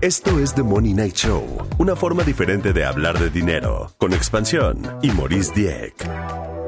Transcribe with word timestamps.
Esto 0.00 0.38
es 0.38 0.54
The 0.54 0.62
Money 0.62 0.94
Night 0.94 1.16
Show, 1.16 1.44
una 1.78 1.96
forma 1.96 2.22
diferente 2.22 2.72
de 2.72 2.84
hablar 2.84 3.18
de 3.18 3.30
dinero, 3.30 3.90
con 3.98 4.12
expansión 4.12 4.80
y 5.02 5.10
Maurice 5.10 5.52
Dieck. 5.52 5.92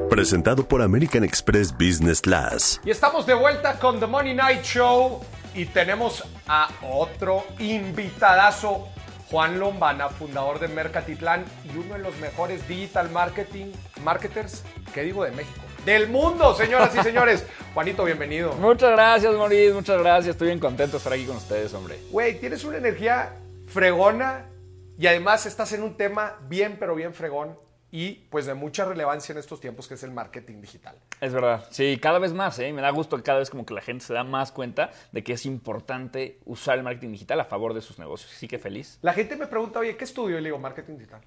Presentado 0.09 0.67
por 0.67 0.81
American 0.81 1.23
Express 1.23 1.71
Business 1.71 2.19
Class. 2.19 2.81
Y 2.83 2.89
estamos 2.89 3.25
de 3.25 3.33
vuelta 3.33 3.79
con 3.79 4.01
The 4.01 4.07
Money 4.07 4.33
Night 4.33 4.63
Show 4.63 5.21
y 5.55 5.63
tenemos 5.63 6.25
a 6.45 6.67
otro 6.81 7.45
invitadazo, 7.57 8.89
Juan 9.29 9.61
Lombana, 9.61 10.09
fundador 10.09 10.59
de 10.59 10.67
Mercatitlán 10.67 11.45
y 11.73 11.77
uno 11.77 11.93
de 11.93 12.01
los 12.01 12.17
mejores 12.17 12.67
digital 12.67 13.09
marketing 13.11 13.67
marketers, 14.03 14.65
¿qué 14.93 15.03
digo 15.03 15.23
de 15.23 15.31
México? 15.31 15.61
Del 15.85 16.09
mundo, 16.09 16.53
señoras 16.53 16.95
y 16.95 16.99
señores. 17.03 17.45
Juanito, 17.73 18.03
bienvenido. 18.03 18.53
Muchas 18.53 18.91
gracias, 18.91 19.33
Maurice, 19.33 19.73
muchas 19.73 19.99
gracias. 19.99 20.35
Estoy 20.35 20.47
bien 20.47 20.59
contento 20.59 20.91
de 20.91 20.97
estar 20.97 21.13
aquí 21.13 21.25
con 21.25 21.37
ustedes, 21.37 21.73
hombre. 21.73 21.99
Güey, 22.11 22.39
tienes 22.39 22.63
una 22.63 22.77
energía 22.77 23.33
fregona 23.65 24.45
y 24.99 25.07
además 25.07 25.47
estás 25.47 25.73
en 25.73 25.81
un 25.81 25.97
tema 25.97 26.37
bien, 26.47 26.77
pero 26.79 26.93
bien 26.93 27.15
fregón 27.15 27.57
y 27.91 28.27
pues 28.29 28.45
de 28.45 28.53
mucha 28.53 28.85
relevancia 28.85 29.33
en 29.33 29.39
estos 29.39 29.59
tiempos 29.59 29.87
que 29.87 29.95
es 29.95 30.03
el 30.03 30.11
marketing 30.11 30.61
digital. 30.61 30.95
Es 31.19 31.33
verdad, 31.33 31.65
sí, 31.71 31.97
cada 32.01 32.19
vez 32.19 32.31
más, 32.31 32.57
¿eh? 32.59 32.71
me 32.71 32.81
da 32.81 32.89
gusto 32.91 33.17
que 33.17 33.23
cada 33.23 33.39
vez 33.39 33.49
como 33.49 33.65
que 33.65 33.73
la 33.73 33.81
gente 33.81 34.05
se 34.05 34.13
da 34.13 34.23
más 34.23 34.51
cuenta 34.51 34.91
de 35.11 35.23
que 35.23 35.33
es 35.33 35.45
importante 35.45 36.39
usar 36.45 36.77
el 36.77 36.83
marketing 36.83 37.11
digital 37.11 37.39
a 37.39 37.45
favor 37.45 37.73
de 37.73 37.81
sus 37.81 37.99
negocios. 37.99 38.31
Sí 38.31 38.47
que 38.47 38.59
feliz. 38.59 38.99
La 39.01 39.13
gente 39.13 39.35
me 39.35 39.47
pregunta, 39.47 39.79
oye, 39.79 39.97
¿qué 39.97 40.05
estudio? 40.05 40.37
Y 40.37 40.41
le 40.41 40.49
digo, 40.49 40.59
marketing 40.59 40.97
digital. 40.97 41.21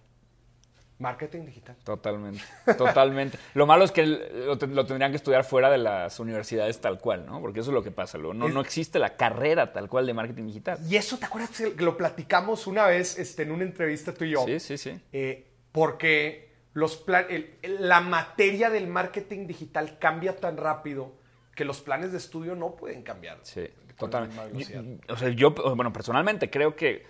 Marketing 0.98 1.44
digital. 1.44 1.76
Totalmente, 1.82 2.42
totalmente. 2.78 3.36
Lo 3.54 3.66
malo 3.66 3.84
es 3.84 3.90
que 3.90 4.06
lo, 4.06 4.56
tendrían 4.56 5.10
que 5.10 5.16
estudiar 5.16 5.44
fuera 5.44 5.68
de 5.68 5.78
las 5.78 6.20
universidades 6.20 6.80
tal 6.80 7.00
cual, 7.00 7.26
¿no? 7.26 7.40
Porque 7.40 7.60
eso 7.60 7.70
es 7.70 7.74
lo 7.74 7.82
que 7.82 7.90
pasa. 7.90 8.16
No, 8.16 8.32
no 8.32 8.60
existe 8.60 9.00
la 9.00 9.16
carrera 9.16 9.72
tal 9.72 9.88
cual 9.88 10.06
de 10.06 10.14
marketing 10.14 10.46
digital. 10.46 10.78
Y 10.88 10.94
eso, 10.96 11.18
¿te 11.18 11.26
acuerdas 11.26 11.50
que 11.50 11.82
lo 11.82 11.96
platicamos 11.96 12.68
una 12.68 12.86
vez 12.86 13.18
este, 13.18 13.42
en 13.42 13.50
una 13.50 13.64
entrevista 13.64 14.14
tú 14.14 14.24
y 14.24 14.30
yo? 14.30 14.44
Sí, 14.46 14.60
sí, 14.60 14.78
sí. 14.78 15.00
Eh, 15.12 15.50
porque 15.72 16.52
los 16.74 16.96
plan, 16.96 17.26
la 17.62 18.00
materia 18.00 18.70
del 18.70 18.86
marketing 18.86 19.46
digital 19.46 19.98
cambia 19.98 20.36
tan 20.36 20.56
rápido 20.56 21.12
que 21.54 21.64
los 21.64 21.80
planes 21.80 22.12
de 22.12 22.18
estudio 22.18 22.54
no 22.54 22.76
pueden 22.76 23.02
cambiar. 23.02 23.38
Sí, 23.42 23.68
totalmente. 23.96 25.00
o 25.08 25.16
sea, 25.16 25.28
yo, 25.30 25.52
bueno, 25.52 25.92
personalmente 25.92 26.50
creo 26.50 26.76
que 26.76 27.04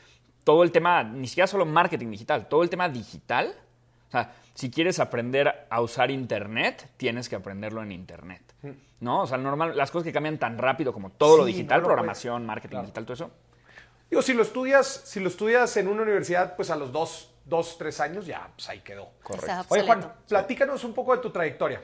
todo 0.45 0.63
el 0.63 0.71
tema, 0.71 1.03
ni 1.03 1.27
siquiera 1.27 1.47
solo 1.47 1.65
marketing 1.65 2.11
digital, 2.11 2.49
todo 2.49 2.63
el 2.63 2.71
tema 2.71 2.89
digital, 2.89 3.55
sea, 4.15 4.35
si 4.55 4.71
quieres 4.71 5.01
aprender 5.01 5.67
a 5.69 5.81
usar 5.81 6.11
Internet, 6.11 6.91
tienes 6.97 7.29
que 7.29 7.37
aprenderlo 7.37 7.83
en 7.83 7.93
Internet. 7.93 8.43
Mm. 8.63 8.71
¿No? 9.01 9.23
O 9.23 9.27
sea, 9.27 9.37
normal, 9.39 9.77
las 9.77 9.91
cosas 9.91 10.05
que 10.05 10.13
cambian 10.13 10.39
tan 10.39 10.57
rápido 10.59 10.93
como 10.93 11.11
todo 11.11 11.39
lo 11.39 11.45
digital, 11.45 11.83
programación, 11.83 12.47
marketing 12.47 12.81
digital, 12.81 13.05
todo 13.05 13.15
eso. 13.15 13.31
Digo, 14.09 14.23
si 14.23 14.33
lo 14.33 14.43
estudias, 14.43 15.03
si 15.05 15.21
lo 15.21 15.29
estudias 15.29 15.77
en 15.77 15.89
una 15.89 16.03
universidad, 16.03 16.57
pues 16.57 16.71
a 16.71 16.77
los 16.77 16.93
dos 16.93 17.35
dos, 17.45 17.77
tres 17.79 18.01
años, 18.01 18.27
ya, 18.27 18.49
pues 18.55 18.69
ahí 18.69 18.81
quedó. 18.81 19.11
Correcto. 19.23 19.67
Oye, 19.69 19.83
Juan, 19.83 20.13
platícanos 20.29 20.85
un 20.85 20.95
poco 20.95 21.15
de 21.15 21.23
tu 21.23 21.31
trayectoria. 21.31 21.81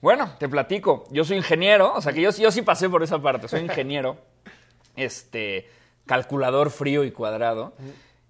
Bueno, 0.00 0.32
te 0.38 0.48
platico. 0.48 1.04
Yo 1.10 1.24
soy 1.24 1.36
ingeniero, 1.36 1.94
o 1.94 2.00
sea 2.00 2.12
que 2.12 2.20
yo, 2.20 2.30
yo 2.30 2.50
sí 2.50 2.62
pasé 2.62 2.88
por 2.88 3.02
esa 3.02 3.20
parte. 3.20 3.48
Soy 3.48 3.60
ingeniero, 3.64 4.18
este, 4.96 5.68
calculador 6.06 6.70
frío 6.70 7.04
y 7.04 7.10
cuadrado. 7.10 7.74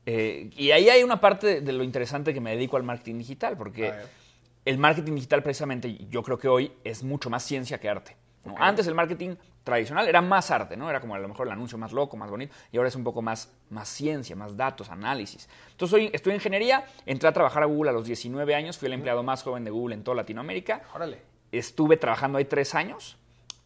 Eh, 0.06 0.50
y 0.56 0.70
ahí 0.70 0.88
hay 0.88 1.02
una 1.02 1.20
parte 1.20 1.60
de, 1.60 1.72
lo 1.72 1.82
interesante 1.82 2.34
que 2.34 2.40
me 2.40 2.50
dedico 2.50 2.76
al 2.76 2.82
marketing 2.82 3.18
digital, 3.18 3.56
porque 3.56 3.92
el 4.64 4.78
marketing 4.78 5.14
digital 5.14 5.42
precisamente 5.42 5.96
yo 6.08 6.22
creo 6.22 6.38
que 6.38 6.48
hoy 6.48 6.72
es 6.84 7.02
mucho 7.02 7.30
más 7.30 7.42
ciencia 7.42 7.78
que 7.78 7.88
arte. 7.88 8.16
Antes 8.58 8.86
el 8.86 8.94
marketing 8.94 9.36
tradicional 9.62 10.06
era 10.06 10.20
más 10.20 10.50
arte, 10.50 10.76
¿no? 10.76 10.90
Era 10.90 11.00
como 11.00 11.14
a 11.14 11.18
lo 11.18 11.26
mejor 11.26 11.46
el 11.46 11.52
anuncio 11.54 11.78
más 11.78 11.92
loco, 11.92 12.16
más 12.16 12.30
bonito, 12.30 12.54
y 12.70 12.76
ahora 12.76 12.88
es 12.88 12.94
un 12.94 13.02
poco 13.02 13.22
más, 13.22 13.50
más 13.70 13.88
ciencia, 13.88 14.36
más 14.36 14.56
datos, 14.56 14.90
análisis. 14.90 15.48
Entonces 15.70 15.94
hoy 15.94 16.10
estoy 16.12 16.32
en 16.32 16.36
ingeniería, 16.36 16.84
entré 17.06 17.28
a 17.28 17.32
trabajar 17.32 17.62
a 17.62 17.66
Google 17.66 17.90
a 17.90 17.92
los 17.94 18.06
19 18.06 18.54
años, 18.54 18.76
fui 18.76 18.86
el 18.86 18.92
empleado 18.92 19.22
más 19.22 19.42
joven 19.42 19.64
de 19.64 19.70
Google 19.70 19.94
en 19.94 20.04
toda 20.04 20.16
Latinoamérica. 20.16 20.82
Órale. 20.94 21.22
Estuve 21.50 21.96
trabajando 21.96 22.36
ahí 22.36 22.44
tres 22.44 22.74
años, 22.74 23.16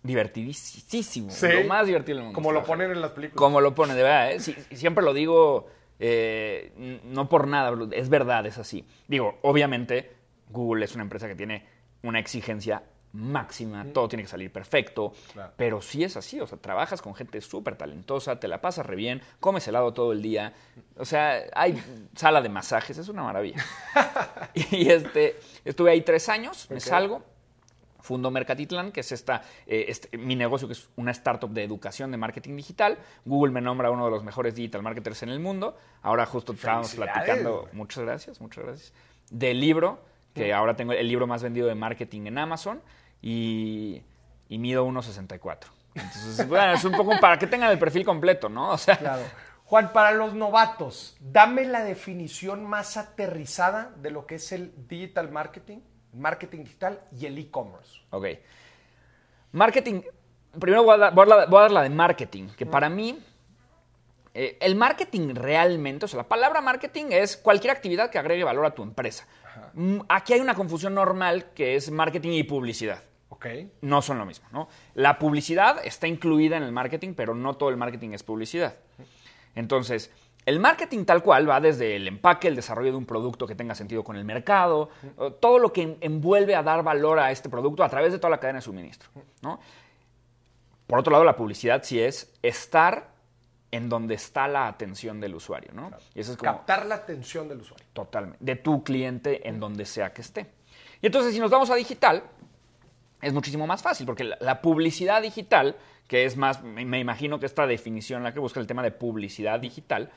divertidísimo, 0.03 1.31
lo 1.43 1.65
más 1.65 1.87
divertido 1.87 2.19
del 2.19 2.25
mundo. 2.27 2.37
Como 2.37 2.53
lo 2.53 2.63
ponen 2.63 2.93
en 2.93 3.01
las 3.01 3.11
películas. 3.11 3.39
Como 3.39 3.61
lo 3.61 3.75
ponen, 3.75 3.97
de 3.97 4.03
verdad, 4.03 4.33
¿eh? 4.33 4.41
siempre 4.41 5.03
lo 5.05 5.13
digo, 5.13 5.69
eh, 5.99 7.01
no 7.05 7.29
por 7.29 7.47
nada, 7.47 7.77
es 7.93 8.09
verdad, 8.09 8.47
es 8.47 8.59
así. 8.59 8.87
Digo, 9.07 9.39
obviamente 9.43 10.13
Google 10.51 10.85
es 10.85 10.95
una 10.95 11.03
empresa 11.03 11.29
que 11.29 11.35
tiene 11.35 11.65
una 12.03 12.19
exigencia 12.19 12.83
máxima, 13.13 13.87
todo 13.93 14.09
tiene 14.09 14.23
que 14.23 14.29
salir 14.29 14.53
perfecto, 14.53 15.13
pero 15.57 15.81
sí 15.81 16.05
es 16.05 16.17
así, 16.17 16.41
o 16.41 16.47
sea, 16.47 16.59
trabajas 16.59 17.01
con 17.01 17.15
gente 17.15 17.41
súper 17.41 17.77
talentosa, 17.77 18.39
te 18.39 18.49
la 18.49 18.61
pasas 18.61 18.87
re 18.87 18.97
bien, 18.97 19.23
comes 19.41 19.67
helado 19.67 19.93
todo 19.93 20.13
el 20.13 20.23
día, 20.23 20.53
o 20.97 21.05
sea, 21.05 21.43
hay 21.55 21.83
sala 22.15 22.43
de 22.43 22.49
masajes, 22.49 22.99
es 22.99 23.09
una 23.09 23.23
maravilla. 23.23 23.65
y 24.55 24.91
este, 24.91 25.39
estuve 25.65 25.91
ahí 25.91 26.03
tres 26.03 26.29
años, 26.29 26.69
me 26.71 26.81
salgo, 26.81 27.23
fundo 28.09 28.31
Mercatitlán, 28.31 28.91
que 28.91 29.01
es 29.01 29.13
esta, 29.13 29.43
eh, 29.67 29.85
este, 29.89 30.17
mi 30.17 30.35
negocio, 30.35 30.67
que 30.67 30.73
es 30.73 30.89
una 30.97 31.11
startup 31.11 31.51
de 31.51 31.63
educación 31.63 32.11
de 32.11 32.17
marketing 32.17 32.57
digital. 32.57 32.99
Google 33.27 33.53
me 33.53 33.61
nombra 33.61 33.91
uno 33.91 34.07
de 34.07 34.11
los 34.11 34.25
mejores 34.25 34.55
digital 34.55 34.83
marketers 34.83 35.23
en 35.25 35.29
el 35.29 35.41
mundo. 35.41 35.77
Ahora 36.01 36.25
justo 36.25 36.55
estábamos 36.55 36.95
platicando, 36.95 37.69
muchas 37.73 38.05
gracias, 38.05 38.41
muchas 38.41 38.65
gracias, 38.65 38.93
del 39.31 39.61
libro 39.61 40.03
que 40.35 40.55
ahora 40.55 40.75
tengo 40.77 40.93
el 40.93 41.09
libro 41.09 41.27
más 41.27 41.43
vendido 41.43 41.67
de 41.67 41.75
marketing 41.75 42.27
en 42.27 42.39
Amazon 42.39 42.81
y, 43.21 44.03
mido 44.49 44.87
1,64. 44.87 45.67
Entonces, 45.95 46.49
bueno, 46.49 46.73
es 46.73 46.85
un 46.85 46.93
poco 46.93 47.13
para 47.21 47.39
que 47.39 47.47
tengan 47.47 47.71
el 47.71 47.79
perfil 47.79 48.05
completo, 48.05 48.49
¿no? 48.49 48.71
O 48.71 48.79
sea, 48.79 48.97
claro. 48.97 49.23
Juan, 49.65 49.93
para 49.93 50.13
los 50.13 50.33
novatos, 50.33 51.17
dame 51.21 51.67
la 51.67 51.85
definición 51.85 52.65
más 52.65 52.97
aterrizada 52.97 53.93
de 54.01 54.11
lo 54.11 54.27
que 54.27 54.37
es 54.37 54.53
el 54.53 54.73
digital 54.89 55.31
marketing, 55.31 55.81
marketing 56.19 56.65
digital 56.65 57.01
y 57.19 57.27
el 57.27 57.39
e-commerce. 57.39 58.01
Ok. 58.11 58.27
Marketing, 59.53 60.03
primero 60.59 60.83
voy 60.83 60.95
a, 60.95 61.11
dar, 61.11 61.71
la 61.71 61.83
de 61.83 61.91
marketing, 61.91 62.49
que 62.57 62.67
para 62.67 62.89
mí 62.89 63.19
eh, 64.35 64.59
el 64.61 64.77
marketing 64.77 65.35
realmente, 65.35 66.05
o 66.05 66.09
sea, 66.09 66.19
la 66.19 66.29
palabra 66.29 66.61
marketing 66.61 67.07
es 67.11 67.37
cualquier 67.37 67.73
actividad 67.73 68.11
que 68.11 68.19
agregue 68.19 68.45
valor 68.45 68.67
a 68.67 68.75
tu 68.75 68.83
empresa. 68.83 69.27
Mm, 69.75 70.01
aquí 70.09 70.35
hay 70.35 70.41
una 70.41 70.55
confusión 70.55 70.95
normal 70.95 71.53
que 71.55 71.77
es 71.77 71.91
marketing 71.91 72.33
y 72.33 72.43
publicidad. 72.45 73.03
Okay. 73.31 73.73
No 73.83 74.03
son 74.03 74.19
lo 74.19 74.27
mismo, 74.27 74.49
¿no? 74.51 74.69
La 74.95 75.19
publicidad 75.19 75.85
está 75.85 76.09
incluida 76.09 76.57
en 76.57 76.65
el 76.65 76.73
marketing, 76.73 77.15
pero 77.15 77.35
no 77.35 77.57
todo 77.57 77.69
el 77.69 77.77
marketing 77.77 78.11
es 78.11 78.23
publicidad. 78.23 78.75
Entonces, 79.55 80.11
el 80.49 80.61
marketing 80.61 81.05
tal 81.05 81.23
cual 81.23 81.49
va 81.49 81.61
desde 81.61 81.95
el 81.97 82.09
empaque, 82.09 82.49
el 82.49 82.57
desarrollo 82.57 82.91
de 82.93 82.97
un 82.97 83.05
producto 83.05 83.47
que 83.47 83.55
tenga 83.55 83.75
sentido 83.75 84.03
con 84.03 84.17
el 84.17 84.25
mercado, 84.25 84.89
todo 85.41 85.59
lo 85.59 85.73
que 85.73 85.99
envuelve 86.01 86.55
a 86.55 86.63
dar 86.63 86.83
valor 86.83 87.19
a 87.19 87.31
este 87.31 87.51
producto 87.51 87.85
a 87.85 87.89
través 87.91 88.13
de 88.13 88.19
toda 88.19 88.31
la 88.31 88.41
cadena 88.41 88.61
de 88.61 88.63
suministro, 88.63 89.11
¿no? 89.43 89.61
Por 90.87 91.01
otro 91.01 91.13
lado, 91.13 91.23
la 91.23 91.37
publicidad 91.37 91.83
sí 91.85 92.01
es 92.01 92.33
estar 92.43 93.11
en 93.71 93.91
donde 93.91 94.15
está 94.15 94.49
la 94.49 94.69
atención 94.69 95.21
del 95.21 95.35
usuario, 95.35 95.71
¿no? 95.75 95.91
Y 96.15 96.21
eso 96.21 96.33
es 96.33 96.39
como, 96.39 96.51
Captar 96.51 96.87
la 96.87 96.95
atención 96.95 97.47
del 97.47 97.61
usuario. 97.61 97.87
Totalmente. 97.93 98.43
De 98.43 98.57
tu 98.57 98.83
cliente 98.83 99.47
en 99.47 99.61
donde 99.61 99.85
sea 99.85 100.15
que 100.15 100.23
esté. 100.23 100.47
Y 101.03 101.07
entonces, 101.07 101.35
si 101.35 101.41
nos 101.41 101.51
vamos 101.51 101.69
a 101.69 101.75
digital, 101.75 102.23
es 103.21 103.35
muchísimo 103.35 103.67
más 103.67 103.83
fácil, 103.83 104.07
porque 104.07 104.25
la, 104.25 104.63
publicidad 104.63 105.21
digital, 105.21 105.77
que 106.07 106.25
es 106.25 106.39
más, 106.39 106.63
me, 106.63 106.99
imagino 106.99 107.39
que 107.39 107.45
esta 107.45 107.67
definición, 107.67 108.23
la 108.23 108.33
que 108.33 108.41
busca 108.41 108.59
el 108.59 108.67
tema 108.67 108.83
de 108.83 108.91
publicidad 108.91 109.61
digital, 109.61 110.11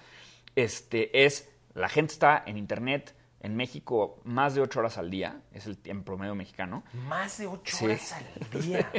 este, 0.55 1.25
es 1.25 1.49
la 1.73 1.89
gente 1.89 2.13
está 2.13 2.43
en 2.45 2.57
Internet 2.57 3.15
en 3.41 3.55
México 3.55 4.21
más 4.23 4.53
de 4.53 4.61
ocho 4.61 4.79
horas 4.79 4.97
al 4.97 5.09
día, 5.09 5.41
es 5.51 5.65
el 5.65 5.79
en 5.85 6.03
promedio 6.03 6.35
mexicano. 6.35 6.83
Más 6.93 7.37
de 7.39 7.47
ocho 7.47 7.85
horas 7.85 8.13
al 8.13 8.61
día. 8.61 8.91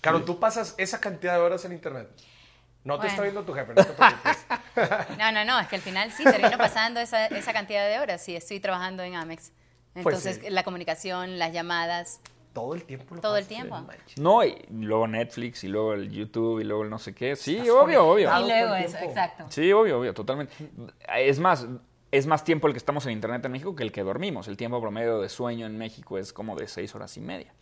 claro, 0.00 0.24
tú 0.24 0.40
pasas 0.40 0.74
esa 0.78 1.00
cantidad 1.00 1.34
de 1.34 1.40
horas 1.40 1.64
en 1.64 1.72
Internet. 1.72 2.10
No 2.82 2.98
te 2.98 3.06
está 3.06 3.22
viendo 3.22 3.42
tu 3.44 3.54
jefe, 3.54 3.72
no 3.72 3.82
te 3.82 3.92
preocupes. 3.92 4.46
no, 5.18 5.32
no, 5.32 5.44
no, 5.44 5.58
es 5.58 5.68
que 5.68 5.76
al 5.76 5.82
final 5.82 6.12
sí 6.12 6.22
termino 6.22 6.58
pasando 6.58 7.00
esa, 7.00 7.26
esa 7.26 7.52
cantidad 7.54 7.88
de 7.88 7.98
horas. 7.98 8.22
Sí, 8.22 8.36
estoy 8.36 8.60
trabajando 8.60 9.02
en 9.02 9.14
Amex. 9.14 9.52
Pues 9.94 10.04
Entonces, 10.04 10.52
la 10.52 10.64
comunicación, 10.64 11.38
las 11.38 11.52
llamadas. 11.52 12.20
Todo 12.54 12.74
el 12.74 12.84
tiempo. 12.84 13.16
Todo 13.20 13.36
el 13.36 13.46
tiempo. 13.46 13.76
No, 14.16 14.44
y 14.44 14.64
luego 14.70 15.08
Netflix, 15.08 15.64
y 15.64 15.68
luego 15.68 15.92
el 15.92 16.08
YouTube, 16.08 16.60
y 16.60 16.64
luego 16.64 16.84
el 16.84 16.90
no 16.90 17.00
sé 17.00 17.12
qué. 17.12 17.34
Sí, 17.34 17.58
obvio, 17.68 18.06
obvio. 18.06 18.30
Y 18.40 18.46
luego 18.46 18.74
eso, 18.76 18.96
exacto. 18.98 19.46
Sí, 19.48 19.72
obvio, 19.72 19.98
obvio, 19.98 20.14
totalmente. 20.14 20.54
Es 21.16 21.40
más, 21.40 21.66
es 22.12 22.28
más 22.28 22.44
tiempo 22.44 22.68
el 22.68 22.72
que 22.72 22.78
estamos 22.78 23.04
en 23.06 23.12
Internet 23.12 23.44
en 23.44 23.50
México 23.50 23.74
que 23.74 23.82
el 23.82 23.90
que 23.90 24.04
dormimos. 24.04 24.46
El 24.46 24.56
tiempo 24.56 24.80
promedio 24.80 25.20
de 25.20 25.28
sueño 25.28 25.66
en 25.66 25.76
México 25.76 26.16
es 26.16 26.32
como 26.32 26.54
de 26.54 26.68
seis 26.68 26.94
horas 26.94 27.16
y 27.16 27.20
media. 27.20 27.52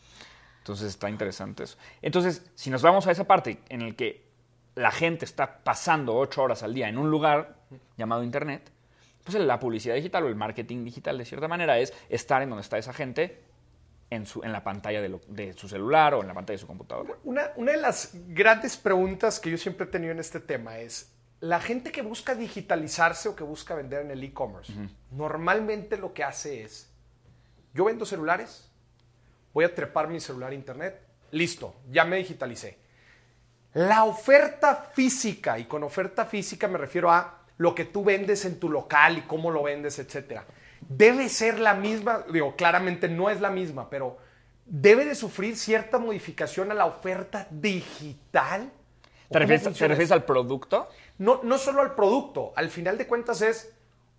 Entonces 0.58 0.88
está 0.88 1.08
interesante 1.08 1.64
eso. 1.64 1.78
Entonces, 2.02 2.52
si 2.54 2.68
nos 2.68 2.82
vamos 2.82 3.06
a 3.06 3.12
esa 3.12 3.24
parte 3.24 3.62
en 3.70 3.80
el 3.80 3.96
que 3.96 4.30
la 4.74 4.90
gente 4.90 5.24
está 5.24 5.64
pasando 5.64 6.14
ocho 6.14 6.42
horas 6.42 6.62
al 6.62 6.74
día 6.74 6.90
en 6.90 6.98
un 6.98 7.10
lugar 7.10 7.56
llamado 7.96 8.22
Internet, 8.22 8.70
pues 9.24 9.38
la 9.38 9.58
publicidad 9.58 9.94
digital 9.94 10.24
o 10.24 10.28
el 10.28 10.36
marketing 10.36 10.84
digital, 10.84 11.16
de 11.16 11.24
cierta 11.24 11.48
manera, 11.48 11.78
es 11.78 11.94
estar 12.10 12.42
en 12.42 12.50
donde 12.50 12.60
está 12.60 12.76
esa 12.76 12.92
gente 12.92 13.51
en, 14.12 14.26
su, 14.26 14.42
en 14.42 14.52
la 14.52 14.62
pantalla 14.62 15.00
de, 15.00 15.54
su 15.54 15.68
celular 15.68 16.12
o 16.12 16.20
en 16.20 16.28
la 16.28 16.34
pantalla 16.34 16.56
de 16.56 16.60
su 16.60 16.66
computadora. 16.66 17.14
Una, 17.24 17.50
una, 17.56 17.72
de 17.72 17.78
las 17.78 18.10
grandes 18.28 18.76
preguntas 18.76 19.40
que 19.40 19.50
yo 19.50 19.56
siempre 19.56 19.86
he 19.86 19.88
tenido 19.88 20.12
en 20.12 20.18
este 20.18 20.38
tema 20.38 20.78
es, 20.78 21.10
la 21.40 21.60
gente 21.60 21.90
que 21.90 22.02
busca 22.02 22.34
digitalizarse 22.34 23.30
o 23.30 23.34
que 23.34 23.42
busca 23.42 23.74
vender 23.74 24.02
en 24.02 24.10
el 24.10 24.22
e-commerce, 24.22 24.72
normalmente 25.10 25.96
lo 25.96 26.12
que 26.12 26.24
hace 26.24 26.62
es, 26.62 26.92
yo 27.72 27.86
vendo 27.86 28.04
celulares, 28.04 28.70
voy 29.54 29.64
a 29.64 29.74
trepar 29.74 30.08
mi 30.08 30.20
celular 30.20 30.52
a 30.52 30.54
internet, 30.54 31.00
listo, 31.30 31.74
ya 31.90 32.04
me 32.04 32.18
digitalicé. 32.18 32.78
La 33.72 34.04
oferta 34.04 34.90
física, 34.92 35.58
y 35.58 35.64
con 35.64 35.82
oferta 35.82 36.26
física 36.26 36.68
me 36.68 36.76
refiero 36.76 37.10
a 37.10 37.38
lo 37.56 37.74
que 37.74 37.86
tú 37.86 38.04
vendes 38.04 38.44
en 38.44 38.60
tu 38.60 38.68
local 38.68 39.18
y 39.18 39.22
cómo 39.22 39.50
lo 39.50 39.62
vendes, 39.62 39.98
etcétera, 39.98 40.44
debe 40.96 41.28
ser 41.28 41.58
la 41.58 41.74
misma, 41.74 42.24
digo, 42.32 42.56
claramente 42.56 43.08
no 43.08 43.30
es 43.30 43.40
la 43.40 43.50
misma, 43.50 43.88
pero 43.88 44.18
debe 44.66 45.04
de 45.04 45.14
sufrir 45.14 45.56
cierta 45.56 45.98
modificación 45.98 46.70
a 46.70 46.74
la 46.74 46.86
oferta 46.86 47.46
digital. 47.50 48.70
¿Te 49.30 49.38
refieres, 49.38 50.10
al 50.10 50.24
producto? 50.24 50.88
No, 51.18 51.40
no 51.42 51.58
solo 51.58 51.80
al 51.80 51.94
producto, 51.94 52.52
al 52.54 52.68
final 52.68 52.98
de 52.98 53.06
cuentas 53.06 53.40
es 53.40 53.72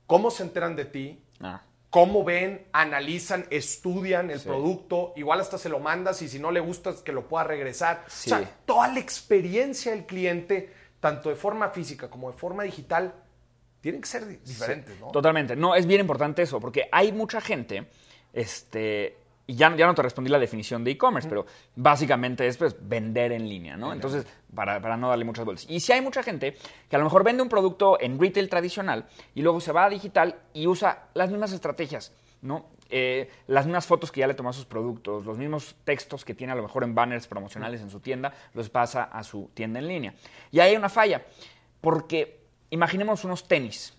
cómo 0.08 0.32
se 0.32 0.44
enteran 0.44 0.76
de 0.76 0.86
ti, 0.86 1.24
ah. 1.42 1.62
cómo 1.90 2.24
ven, 2.24 2.66
analizan, 2.72 3.46
estudian 3.52 4.32
el 4.32 4.40
producto, 4.40 5.14
igual 5.16 5.40
hasta 5.40 5.60
se 5.60 5.70
lo 5.70 5.80
mandas 5.80 6.22
y 6.24 6.30
si 6.30 6.40
no 6.40 6.52
le 6.52 6.60
gusta 6.60 6.96
que 7.04 7.12
lo 7.12 7.28
pueda 7.28 7.44
regresar. 7.44 8.04
O 8.08 8.10
sea, 8.10 8.44
toda 8.66 8.88
la 8.88 9.00
experiencia 9.00 9.92
del 9.92 10.06
cliente, 10.06 10.74
tanto 11.00 11.30
de 11.30 11.36
forma 11.36 11.70
física 11.70 12.10
como 12.10 12.32
de 12.32 12.38
forma 12.38 12.64
digital, 12.64 13.14
tienen 13.84 14.00
que 14.00 14.08
ser 14.08 14.26
diferentes, 14.26 14.98
¿no? 14.98 15.12
Totalmente. 15.12 15.58
No, 15.58 15.76
es 15.76 15.86
bien 15.86 16.00
importante 16.00 16.42
eso, 16.42 16.58
porque 16.58 16.88
hay 16.90 17.12
mucha 17.12 17.42
gente, 17.42 17.86
este, 18.32 19.18
y 19.46 19.56
ya, 19.56 19.76
ya 19.76 19.86
no 19.86 19.94
te 19.94 20.02
respondí 20.02 20.30
la 20.30 20.40
definición 20.40 20.86
de 20.86 20.92
e-commerce, 20.92 21.28
pero 21.28 21.46
básicamente 21.76 22.48
es 22.48 22.56
pues, 22.56 22.78
vender 22.80 23.34
en 23.34 23.50
línea, 23.50 23.76
¿no? 23.76 23.92
Entonces, 23.92 24.26
para, 24.56 24.96
no 24.96 25.10
darle 25.10 25.26
muchas 25.26 25.44
vueltas. 25.44 25.66
Y 25.70 25.82
si 25.82 25.92
hay 25.92 26.00
mucha 26.00 26.24
gente 26.24 26.56
que 26.90 26.96
a 26.96 27.00
lo 27.00 27.04
mejor 27.04 27.26
vende 27.26 27.44
un 27.44 27.50
producto 27.50 28.00
en 28.00 28.18
retail 28.18 28.48
tradicional 28.48 29.06
y 29.36 29.42
luego 29.42 29.60
se 29.60 29.74
va 29.74 29.84
a 29.84 29.90
digital 29.90 30.38
y 30.54 30.66
usa 30.66 31.10
las 31.14 31.30
mismas 31.30 31.52
estrategias, 31.52 32.14
¿no? 32.42 32.68
Eh, 32.90 33.30
las 33.48 33.66
mismas 33.66 33.86
fotos 33.86 34.14
que 34.14 34.22
ya 34.22 34.28
le 34.28 34.34
tomó 34.34 34.52
a 34.52 34.54
sus 34.54 34.66
productos, 34.66 35.26
los 35.26 35.38
mismos 35.38 35.76
textos 35.84 36.24
que 36.24 36.34
tiene 36.34 36.54
a 36.54 36.56
lo 36.56 36.62
mejor 36.62 36.86
en 36.86 36.96
banners 36.96 37.28
promocionales 37.28 37.82
en 37.82 37.90
su 37.90 38.00
tienda, 38.00 38.34
los 38.54 38.70
pasa 38.70 39.04
a 39.04 39.24
su 39.24 39.52
tienda 39.54 39.80
en 39.80 39.90
línea. 39.90 40.14
Y 40.52 40.62
ahí 40.62 40.70
hay 40.70 40.78
una 40.78 40.88
falla, 40.88 41.22
porque 41.82 42.43
imaginemos 42.74 43.24
unos 43.24 43.48
tenis. 43.48 43.94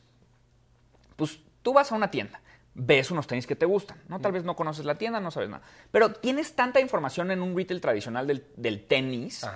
Pues 1.17 1.39
tú 1.63 1.73
vas 1.73 1.93
a 1.93 1.95
una 1.95 2.11
tienda, 2.11 2.41
ves 2.75 3.11
unos 3.13 3.27
tenis 3.27 3.47
que 3.47 3.55
te 3.55 3.67
gustan, 3.67 4.03
¿no? 4.09 4.21
Tal 4.21 4.33
vez 4.33 4.45
no 4.45 4.57
conoces 4.57 4.85
la 4.85 4.97
tienda, 4.97 5.21
no 5.21 5.31
sabes 5.31 5.49
nada. 5.49 5.63
Pero 5.93 6.13
tienes 6.13 6.57
tanta 6.57 6.81
información 6.81 7.31
en 7.31 7.41
un 7.41 7.57
retail 7.57 7.81
tradicional 7.81 8.27
del, 8.27 8.85
tenis 8.87 9.47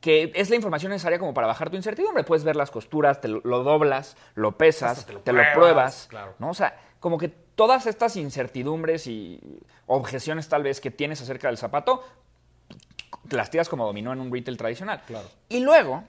que 0.00 0.32
es 0.34 0.48
la 0.48 0.56
información 0.56 0.90
necesaria 0.90 1.18
como 1.18 1.34
para 1.34 1.46
bajar 1.46 1.68
tu 1.68 1.76
incertidumbre. 1.76 2.24
Puedes 2.24 2.42
ver 2.42 2.56
las 2.56 2.70
costuras, 2.70 3.20
te 3.20 3.28
lo, 3.28 3.40
doblas, 3.42 4.16
lo 4.34 4.56
pesas, 4.56 5.04
te 5.04 5.32
lo, 5.32 5.42
pruebas, 5.52 6.08
¿no? 6.38 6.48
O 6.48 6.54
sea, 6.54 6.74
como 7.00 7.18
que 7.18 7.28
todas 7.28 7.84
estas 7.84 8.16
incertidumbres 8.16 9.06
y 9.06 9.38
objeciones 9.86 10.48
tal 10.48 10.62
vez 10.62 10.80
que 10.80 10.90
tienes 10.90 11.20
acerca 11.20 11.48
del 11.48 11.58
zapato, 11.58 12.02
te 13.28 13.36
las 13.36 13.50
tiras 13.50 13.68
como 13.68 13.84
dominó 13.84 14.14
en 14.14 14.20
un 14.20 14.32
retail 14.32 14.56
tradicional. 14.56 15.02
Y 15.50 15.60
luego 15.60 16.04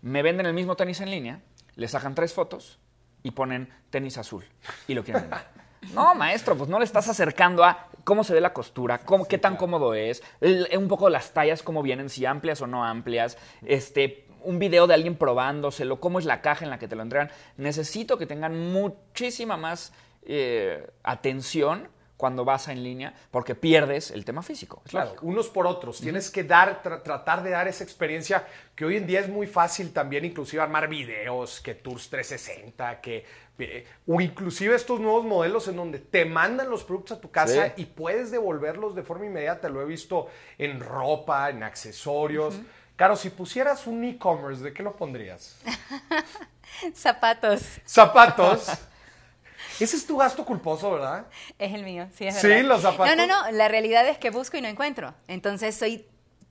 me 0.00 0.22
venden 0.22 0.46
el 0.46 0.54
mismo 0.54 0.76
tenis 0.76 1.02
en 1.02 1.10
línea 1.10 1.40
le 1.76 1.88
sacan 1.88 2.14
tres 2.14 2.32
fotos 2.32 2.78
y 3.22 3.30
ponen 3.32 3.68
tenis 3.90 4.18
azul 4.18 4.44
y 4.86 4.94
lo 4.94 5.02
quieren 5.02 5.22
vender. 5.22 5.64
No, 5.92 6.14
maestro, 6.14 6.56
pues 6.56 6.70
no 6.70 6.78
le 6.78 6.84
estás 6.84 7.08
acercando 7.08 7.64
a 7.64 7.88
cómo 8.04 8.24
se 8.24 8.32
ve 8.32 8.40
la 8.40 8.52
costura, 8.52 8.98
cómo, 8.98 9.26
qué 9.26 9.38
tan 9.38 9.56
cómodo 9.56 9.94
es, 9.94 10.22
un 10.40 10.88
poco 10.88 11.10
las 11.10 11.32
tallas, 11.32 11.62
cómo 11.62 11.82
vienen, 11.82 12.08
si 12.08 12.24
amplias 12.24 12.62
o 12.62 12.66
no 12.66 12.84
amplias, 12.84 13.36
este, 13.66 14.26
un 14.42 14.58
video 14.58 14.86
de 14.86 14.94
alguien 14.94 15.16
probándoselo, 15.16 16.00
cómo 16.00 16.18
es 16.18 16.24
la 16.24 16.40
caja 16.40 16.64
en 16.64 16.70
la 16.70 16.78
que 16.78 16.88
te 16.88 16.96
lo 16.96 17.02
entregan. 17.02 17.30
Necesito 17.56 18.18
que 18.18 18.26
tengan 18.26 18.72
muchísima 18.72 19.56
más 19.56 19.92
eh, 20.22 20.90
atención 21.02 21.88
cuando 22.16 22.44
vas 22.44 22.68
en 22.68 22.82
línea 22.82 23.12
porque 23.30 23.54
pierdes 23.54 24.10
el 24.10 24.24
tema 24.24 24.42
físico. 24.42 24.82
claro, 24.88 25.16
unos 25.22 25.48
por 25.48 25.66
otros. 25.66 26.00
Tienes 26.00 26.30
que 26.30 26.44
dar, 26.44 26.82
tratar 26.82 27.42
de 27.42 27.50
dar 27.50 27.68
esa 27.68 27.84
experiencia 27.84 28.46
que 28.74 28.84
hoy 28.84 28.96
en 28.96 29.06
día 29.06 29.20
es 29.20 29.28
muy 29.28 29.46
fácil 29.46 29.92
también, 29.92 30.24
inclusive 30.24 30.62
armar 30.62 30.88
videos, 30.88 31.60
que 31.60 31.74
Tours 31.74 32.08
360, 32.08 33.00
que 33.00 33.24
eh, 33.58 33.86
o 34.06 34.20
inclusive 34.20 34.74
estos 34.74 34.98
nuevos 34.98 35.24
modelos 35.24 35.68
en 35.68 35.76
donde 35.76 36.00
te 36.00 36.24
mandan 36.24 36.68
los 36.68 36.82
productos 36.82 37.18
a 37.18 37.20
tu 37.20 37.30
casa 37.30 37.72
y 37.76 37.84
puedes 37.86 38.30
devolverlos 38.30 38.94
de 38.94 39.02
forma 39.02 39.26
inmediata. 39.26 39.68
Lo 39.68 39.80
he 39.82 39.84
visto 39.84 40.28
en 40.58 40.80
ropa, 40.80 41.50
en 41.50 41.62
accesorios. 41.62 42.56
Claro, 42.96 43.16
si 43.16 43.30
pusieras 43.30 43.86
un 43.86 44.04
e-commerce, 44.04 44.62
¿de 44.62 44.72
qué 44.72 44.82
lo 44.82 44.96
pondrías? 44.96 45.56
Zapatos. 46.94 47.80
Zapatos. 47.84 48.68
Ese 49.80 49.96
es 49.96 50.06
tu 50.06 50.16
gasto 50.16 50.44
culposo, 50.44 50.92
¿verdad? 50.92 51.26
Es 51.58 51.72
el 51.74 51.84
mío, 51.84 52.08
sí, 52.14 52.26
es 52.26 52.42
verdad. 52.42 52.58
Sí, 52.58 52.66
los 52.66 52.82
zapatos. 52.82 53.16
No, 53.16 53.26
no, 53.26 53.26
no. 53.26 53.50
La 53.52 53.68
realidad 53.68 54.06
es 54.08 54.18
que 54.18 54.30
busco 54.30 54.56
y 54.56 54.60
no 54.60 54.68
encuentro. 54.68 55.14
Entonces 55.28 55.74
soy 55.74 56.06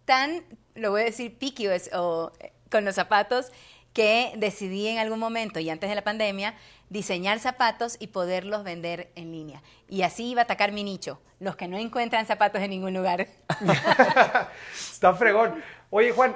tan, 0.06 0.44
lo 0.76 0.92
voy 0.92 1.02
a 1.02 1.06
decir, 1.06 1.38
picky 1.38 1.68
o, 1.94 2.32
con 2.70 2.86
los 2.86 2.96
zapatos 2.96 3.52
que 3.94 4.34
decidí 4.38 4.88
en 4.88 4.98
algún 4.98 5.20
momento 5.20 5.60
y 5.60 5.70
antes 5.70 5.90
de 5.90 5.96
la 5.96 6.04
pandemia 6.04 6.56
diseñar 6.90 7.40
zapatos 7.40 7.96
y 8.00 8.08
poderlos 8.08 8.64
vender 8.64 9.12
en 9.16 9.32
línea. 9.32 9.62
Y 9.88 10.02
así 10.02 10.32
iba 10.32 10.42
a 10.42 10.44
atacar 10.46 10.72
mi 10.72 10.84
nicho, 10.84 11.22
los 11.40 11.56
que 11.56 11.68
no 11.68 11.78
encuentran 11.78 12.26
zapatos 12.26 12.62
en 12.62 12.72
ningún 12.72 12.94
lugar. 12.94 13.28
Está 14.74 15.14
fregón. 15.14 15.64
Oye, 15.90 16.12
Juan, 16.12 16.36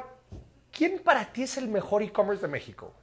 ¿quién 0.72 1.00
para 1.00 1.26
ti 1.26 1.44
es 1.44 1.58
el 1.58 1.68
mejor 1.68 2.04
e-commerce 2.04 2.42
de 2.42 2.48
México? 2.48 2.94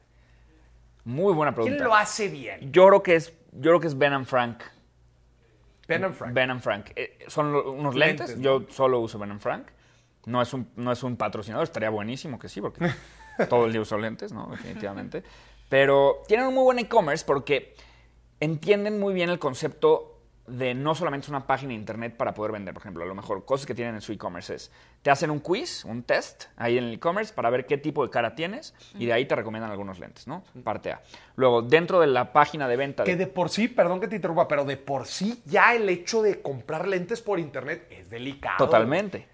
Muy 1.04 1.34
buena 1.34 1.54
pregunta. 1.54 1.76
¿Quién 1.76 1.84
lo 1.86 1.94
hace 1.94 2.28
bien? 2.28 2.72
Yo 2.72 2.86
creo 2.88 3.02
que 3.02 3.16
es, 3.16 3.32
yo 3.52 3.70
creo 3.70 3.80
que 3.80 3.86
es 3.86 3.98
Ben 3.98 4.12
and 4.12 4.26
Frank. 4.26 4.62
Ben 5.86 6.04
and 6.04 6.14
Frank. 6.14 6.32
Ben 6.32 6.50
and 6.50 6.60
Frank. 6.60 6.90
Eh, 6.96 7.18
son 7.28 7.54
unos 7.54 7.94
lentes. 7.94 8.40
Yo 8.40 8.64
solo 8.70 9.00
uso 9.00 9.18
Ben 9.18 9.30
and 9.30 9.40
Frank. 9.40 9.68
No 10.26 10.40
es, 10.40 10.54
un, 10.54 10.70
no 10.76 10.90
es 10.92 11.02
un 11.02 11.16
patrocinador. 11.16 11.64
Estaría 11.64 11.90
buenísimo 11.90 12.38
que 12.38 12.48
sí, 12.48 12.60
porque 12.60 12.90
todo 13.50 13.66
el 13.66 13.72
día 13.72 13.82
uso 13.82 13.98
lentes, 13.98 14.32
¿no? 14.32 14.46
Definitivamente. 14.50 15.22
Pero 15.68 16.22
tienen 16.26 16.46
un 16.46 16.54
muy 16.54 16.64
buen 16.64 16.78
e-commerce 16.78 17.24
porque 17.26 17.74
entienden 18.40 18.98
muy 18.98 19.12
bien 19.12 19.28
el 19.28 19.38
concepto 19.38 20.13
de 20.46 20.75
no 20.75 20.94
solamente 20.94 21.31
una 21.31 21.46
página 21.46 21.70
de 21.70 21.76
internet 21.76 22.17
para 22.17 22.35
poder 22.35 22.52
vender, 22.52 22.75
por 22.75 22.82
ejemplo, 22.82 23.02
a 23.02 23.06
lo 23.06 23.14
mejor 23.14 23.44
cosas 23.44 23.67
que 23.67 23.75
tienen 23.75 23.94
en 23.94 24.00
su 24.00 24.12
e-commerce 24.12 24.55
es, 24.55 24.70
te 25.02 25.11
hacen 25.11 25.31
un 25.31 25.41
quiz, 25.41 25.85
un 25.85 26.02
test 26.02 26.44
ahí 26.56 26.76
en 26.76 26.85
el 26.85 26.94
e-commerce 26.94 27.32
para 27.32 27.50
ver 27.50 27.67
qué 27.67 27.79
tipo 27.79 28.05
de 28.05 28.11
cara 28.11 28.35
tienes 28.35 28.75
y 28.99 29.06
de 29.06 29.12
ahí 29.12 29.26
te 29.26 29.35
recomiendan 29.35 29.70
algunos 29.70 29.99
lentes, 29.99 30.26
¿no? 30.26 30.44
Parte 30.62 30.93
A. 30.93 31.02
Luego, 31.37 31.62
dentro 31.62 32.00
de 32.00 32.08
la 32.08 32.32
página 32.32 32.69
de 32.69 32.76
venta... 32.76 33.05
Que 33.05 33.17
de 33.17 33.26
por 33.26 33.49
sí, 33.49 33.69
perdón 33.69 34.01
que 34.01 34.08
te 34.08 34.17
interrumpa, 34.17 34.46
pero 34.46 34.65
de 34.65 34.77
por 34.77 35.06
sí 35.06 35.43
ya 35.46 35.74
el 35.74 35.89
hecho 35.89 36.22
de 36.22 36.43
comprar 36.43 36.86
lentes 36.86 37.22
por 37.22 37.39
internet 37.39 37.86
es 37.91 38.10
delicado. 38.10 38.58
Totalmente. 38.58 39.29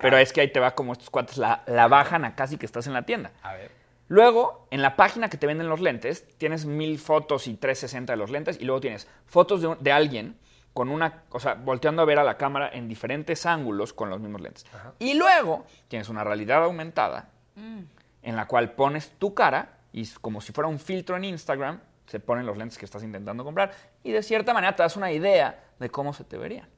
Pero 0.00 0.18
es 0.18 0.32
que 0.32 0.40
ahí 0.40 0.52
te 0.52 0.60
va 0.60 0.74
como 0.74 0.92
estos 0.92 1.10
cuates 1.10 1.36
la, 1.36 1.64
la 1.66 1.88
bajan 1.88 2.24
a 2.24 2.34
casi 2.36 2.56
que 2.58 2.66
estás 2.66 2.86
en 2.86 2.92
la 2.92 3.02
tienda. 3.02 3.32
A 3.42 3.54
ver. 3.54 3.77
Luego, 4.08 4.66
en 4.70 4.80
la 4.80 4.96
página 4.96 5.28
que 5.28 5.36
te 5.36 5.46
venden 5.46 5.68
los 5.68 5.80
lentes, 5.80 6.26
tienes 6.38 6.64
mil 6.64 6.98
fotos 6.98 7.46
y 7.46 7.54
360 7.54 8.14
de 8.14 8.16
los 8.16 8.30
lentes 8.30 8.58
y 8.60 8.64
luego 8.64 8.80
tienes 8.80 9.06
fotos 9.26 9.62
de, 9.80 9.92
alguien 9.92 10.38
con 10.72 10.88
una, 10.88 11.24
o 11.30 11.38
sea, 11.38 11.54
volteando 11.54 12.02
a 12.02 12.04
ver 12.06 12.18
a 12.18 12.24
la 12.24 12.38
cámara 12.38 12.70
en 12.72 12.88
diferentes 12.88 13.44
ángulos 13.44 13.92
con 13.92 14.08
los 14.08 14.20
mismos 14.20 14.40
lentes. 14.40 14.66
Y 14.98 15.14
luego 15.14 15.66
tienes 15.88 16.08
una 16.08 16.24
realidad 16.24 16.64
aumentada 16.64 17.30
mm. 17.56 17.80
en 18.22 18.36
la 18.36 18.46
cual 18.46 18.72
pones 18.72 19.10
tu 19.18 19.34
cara 19.34 19.78
y 19.92 20.06
como 20.20 20.40
si 20.40 20.52
fuera 20.52 20.68
un 20.68 20.78
filtro 20.78 21.16
en 21.16 21.24
Instagram, 21.24 21.80
se 22.06 22.20
ponen 22.20 22.46
los 22.46 22.56
lentes 22.56 22.78
que 22.78 22.86
estás 22.86 23.02
intentando 23.02 23.44
comprar 23.44 23.72
y 24.02 24.12
de 24.12 24.22
cierta 24.22 24.54
manera 24.54 24.74
te 24.74 24.82
das 24.82 24.96
una 24.96 25.12
idea 25.12 25.64
de 25.78 25.90
cómo 25.90 26.14
se 26.14 26.24
te 26.24 26.38
verían. 26.38 26.68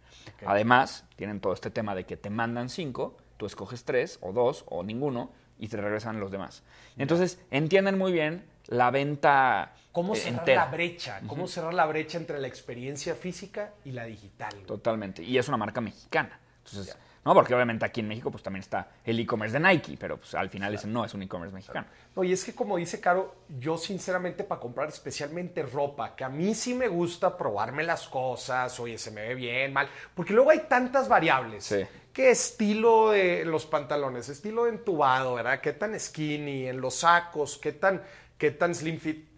Además, 0.45 1.05
tienen 1.17 1.41
todo 1.41 1.53
este 1.53 1.71
tema 1.71 1.95
de 1.95 2.05
que 2.05 2.17
te 2.17 2.31
mandan 2.31 2.69
cinco, 2.69 3.17
tú 3.37 3.47
escoges 3.47 3.85
tres 3.85 4.19
o 4.21 4.33
dos 4.33 4.65
o 4.69 4.83
ninguno 4.83 5.31
y 5.61 5.69
te 5.69 5.77
regresan 5.77 6.19
los 6.19 6.33
demás. 6.33 6.63
Entonces, 6.97 7.39
entienden 7.51 7.97
muy 7.99 8.11
bien 8.13 8.45
la 8.67 8.91
venta 8.91 9.75
¿Cómo 9.93 10.15
eh, 10.15 10.19
cerrar 10.19 10.49
la 10.49 10.67
brecha? 10.67 11.21
¿Cómo 11.27 11.47
cerrar 11.47 11.75
la 11.75 11.87
brecha 11.87 12.19
entre 12.19 12.39
la 12.41 12.49
experiencia 12.49 13.15
física 13.15 13.75
y 13.85 13.93
la 13.93 14.05
digital? 14.05 14.55
Totalmente. 14.67 15.23
Y 15.23 15.37
es 15.37 15.49
una 15.49 15.57
marca 15.57 15.81
mexicana. 15.81 16.39
Entonces, 16.65 16.97
¿no? 17.25 17.35
Porque 17.35 17.55
obviamente 17.55 17.85
aquí 17.85 18.01
en 18.01 18.09
México 18.09 18.31
pues 18.31 18.43
también 18.43 18.63
está 18.63 18.89
el 19.05 19.19
e-commerce 19.21 19.59
de 19.59 19.67
Nike, 19.67 19.97
pero 19.99 20.17
pues 20.19 20.35
al 20.35 20.49
final 20.49 20.75
ese 20.75 20.87
no 20.87 21.05
es 21.05 21.15
un 21.15 21.23
e-commerce 21.23 21.55
mexicano. 21.55 21.87
No, 22.17 22.25
y 22.25 22.33
es 22.33 22.45
que 22.45 22.55
como 22.55 22.77
dice 22.77 23.01
Caro, 23.01 23.35
yo 23.59 23.77
sinceramente 23.77 24.45
para 24.45 24.61
comprar 24.61 24.89
especialmente 24.89 25.63
ropa, 25.63 26.15
que 26.17 26.25
a 26.25 26.29
mí 26.29 26.55
sí 26.55 26.75
me 26.75 26.89
gusta 26.89 27.37
probarme 27.37 27.83
las 27.83 28.09
cosas, 28.09 28.79
oye, 28.81 28.99
se 28.99 29.11
me 29.11 29.29
ve 29.29 29.35
bien, 29.35 29.73
mal, 29.73 29.89
porque 30.15 30.33
luego 30.33 30.51
hay 30.51 30.61
tantas 30.69 31.09
variables. 31.09 31.65
Sí 31.65 31.87
qué 32.13 32.31
estilo 32.31 33.11
de 33.11 33.45
los 33.45 33.67
pantalones, 33.67 34.29
estilo 34.29 34.65
de 34.65 34.71
entubado, 34.71 35.35
¿verdad? 35.35 35.61
¿Qué 35.61 35.73
tan 35.73 35.99
skinny, 35.99 36.69
en 36.69 36.81
los 36.81 36.97
sacos, 36.97 37.59
qué 37.59 37.73
tan, 37.73 38.03
qué 38.39 38.51
tan 38.51 38.75
slim 38.75 38.99
fit? 38.99 39.29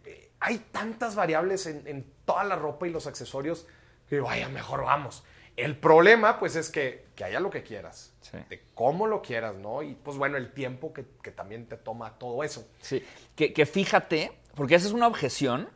Hay 0.41 0.59
tantas 0.59 1.15
variables 1.15 1.67
en, 1.67 2.05
toda 2.25 2.45
la 2.45 2.57
ropa 2.57 2.87
y 2.87 2.91
los 2.91 3.07
accesorios 3.07 3.67
que 4.09 4.21
vaya, 4.21 4.49
mejor 4.49 4.85
vamos. 4.85 5.25
El 5.57 5.77
problema, 5.77 6.39
pues, 6.39 6.57
es 6.57 6.71
que, 6.71 7.05
que 7.23 7.29
haya 7.29 7.39
lo 7.39 7.51
que 7.51 7.63
quieras, 7.63 8.13
Sí. 8.21 8.37
de 8.51 8.65
cómo 8.75 9.07
lo 9.07 9.23
quieras, 9.23 9.55
¿no? 9.55 9.81
Y, 9.85 9.95
pues, 9.95 10.17
bueno, 10.19 10.37
el 10.37 10.53
tiempo 10.53 10.93
que, 10.93 11.05
que 11.23 11.31
también 11.31 11.67
te 11.67 11.77
toma 11.77 12.19
todo 12.19 12.43
eso. 12.43 12.67
Sí, 12.81 13.01
que, 13.37 13.53
que 13.53 13.65
fíjate, 13.65 14.33
porque 14.57 14.75
esa 14.75 14.89
es 14.89 14.93
una 14.93 15.07
objeción 15.07 15.69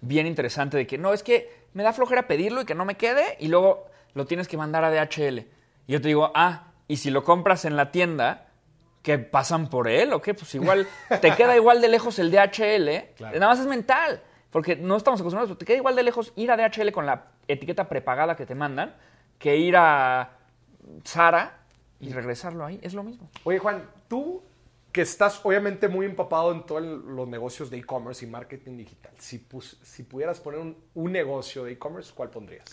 bien 0.00 0.28
interesante 0.28 0.76
de 0.76 0.86
que 0.86 0.98
no, 0.98 1.12
es 1.12 1.24
que 1.24 1.50
me 1.74 1.82
da 1.82 1.92
flojera 1.92 2.28
pedirlo 2.28 2.60
y 2.62 2.66
que 2.66 2.76
no 2.76 2.84
me 2.84 2.96
quede 2.96 3.36
y 3.40 3.48
luego 3.48 3.86
lo 4.14 4.26
tienes 4.26 4.46
que 4.46 4.56
mandar 4.56 4.84
a 4.84 4.90
DHL. 4.92 5.38
Y 5.88 5.92
yo 5.92 6.00
te 6.00 6.06
digo, 6.06 6.30
ah, 6.36 6.68
y 6.86 6.98
si 6.98 7.10
lo 7.10 7.24
compras 7.24 7.64
en 7.64 7.76
la 7.76 7.90
tienda, 7.90 8.46
¿qué 9.02 9.18
pasan 9.18 9.68
por 9.70 9.88
él 9.88 10.12
o 10.12 10.22
qué? 10.22 10.34
Pues 10.34 10.54
igual 10.54 10.86
te 11.20 11.34
queda 11.34 11.56
igual 11.56 11.80
de 11.80 11.88
lejos 11.88 12.20
el 12.20 12.30
DHL, 12.30 13.14
Claro. 13.16 13.34
nada 13.40 13.48
más 13.52 13.58
es 13.58 13.66
mental, 13.66 14.22
porque 14.50 14.76
no 14.76 14.96
estamos 14.96 15.18
acostumbrados, 15.20 15.48
pero 15.50 15.58
te 15.58 15.64
queda 15.64 15.78
igual 15.78 15.96
de 15.96 16.04
lejos 16.04 16.32
ir 16.36 16.52
a 16.52 16.56
DHL 16.56 16.92
con 16.92 17.06
la 17.06 17.24
etiqueta 17.48 17.88
prepagada 17.88 18.36
que 18.36 18.46
te 18.46 18.54
mandan 18.54 18.94
que 19.40 19.56
ir 19.56 19.74
a 19.76 20.38
Sara 21.04 21.58
y 22.00 22.12
regresarlo 22.12 22.64
ahí, 22.64 22.78
es 22.82 22.94
lo 22.94 23.02
mismo. 23.02 23.28
Oye, 23.44 23.58
Juan, 23.58 23.84
tú 24.08 24.42
que 24.90 25.00
estás 25.02 25.40
obviamente 25.44 25.88
muy 25.88 26.04
empapado 26.04 26.52
en 26.52 26.64
todos 26.66 26.82
los 26.82 27.26
negocios 27.28 27.70
de 27.70 27.78
e-commerce 27.78 28.24
y 28.26 28.28
marketing 28.28 28.76
digital, 28.76 29.12
si, 29.18 29.38
pus- 29.38 29.78
si 29.82 30.02
pudieras 30.02 30.38
poner 30.40 30.60
un, 30.60 30.76
un 30.94 31.12
negocio 31.12 31.64
de 31.64 31.72
e-commerce, 31.72 32.12
¿cuál 32.14 32.28
pondrías? 32.30 32.64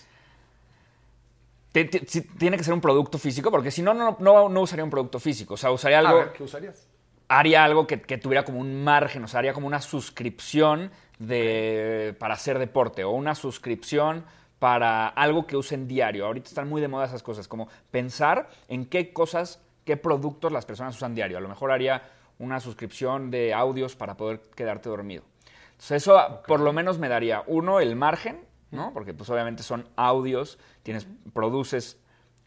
Tiene 1.72 2.58
que 2.58 2.64
ser 2.64 2.74
un 2.74 2.82
producto 2.82 3.18
físico, 3.20 3.52
porque 3.52 3.70
si 3.70 3.82
no, 3.84 3.94
no, 3.94 4.18
no, 4.20 4.50
no 4.50 4.62
usaría 4.62 4.84
un 4.84 4.90
producto 4.90 5.20
físico. 5.20 5.54
O 5.54 5.58
sea, 5.58 5.72
usaría 5.72 5.98
A 5.98 6.02
algo, 6.02 6.16
ver, 6.18 6.34
¿qué 6.34 6.44
usarías? 6.44 6.88
haría 7.28 7.64
algo 7.64 7.86
que, 7.86 8.02
que 8.02 8.18
tuviera 8.18 8.44
como 8.44 8.60
un 8.60 8.84
margen, 8.84 9.24
o 9.24 9.28
sea, 9.28 9.38
haría 9.40 9.54
como 9.54 9.68
una 9.68 9.80
suscripción 9.80 10.90
de, 11.20 12.16
para 12.20 12.34
hacer 12.34 12.58
deporte 12.58 13.04
o 13.04 13.12
una 13.12 13.36
suscripción 13.36 14.26
para 14.60 15.08
algo 15.08 15.48
que 15.48 15.58
usen 15.58 15.88
diario. 15.88 16.26
Ahorita 16.26 16.50
están 16.50 16.70
muy 16.70 16.82
de 16.82 16.88
moda 16.88 17.06
esas 17.06 17.24
cosas, 17.24 17.48
como 17.48 17.70
pensar 17.92 18.50
en 18.68 18.86
qué 18.86 19.14
cosas, 19.14 19.62
qué 19.86 19.98
productos 19.98 20.52
las 20.52 20.66
personas 20.66 20.96
usan 20.96 21.16
diario. 21.16 21.38
A 21.38 21.42
lo 21.42 21.50
mejor 21.50 21.72
haría 21.72 22.04
una 22.38 22.60
suscripción 22.60 23.32
de 23.32 23.54
audios 23.54 23.96
para 23.96 24.16
poder 24.16 24.42
quedarte 24.56 24.90
dormido. 24.90 25.24
Entonces 25.72 26.04
eso 26.04 26.42
por 26.46 26.60
lo 26.60 26.74
menos 26.74 27.00
me 27.00 27.08
daría, 27.10 27.44
uno, 27.48 27.80
el 27.80 27.96
margen, 27.96 28.42
¿no? 28.72 28.94
Porque 28.94 29.14
pues 29.14 29.30
obviamente 29.30 29.64
son 29.64 29.88
audios, 29.96 30.60
tienes, 30.84 31.08
produces 31.34 31.98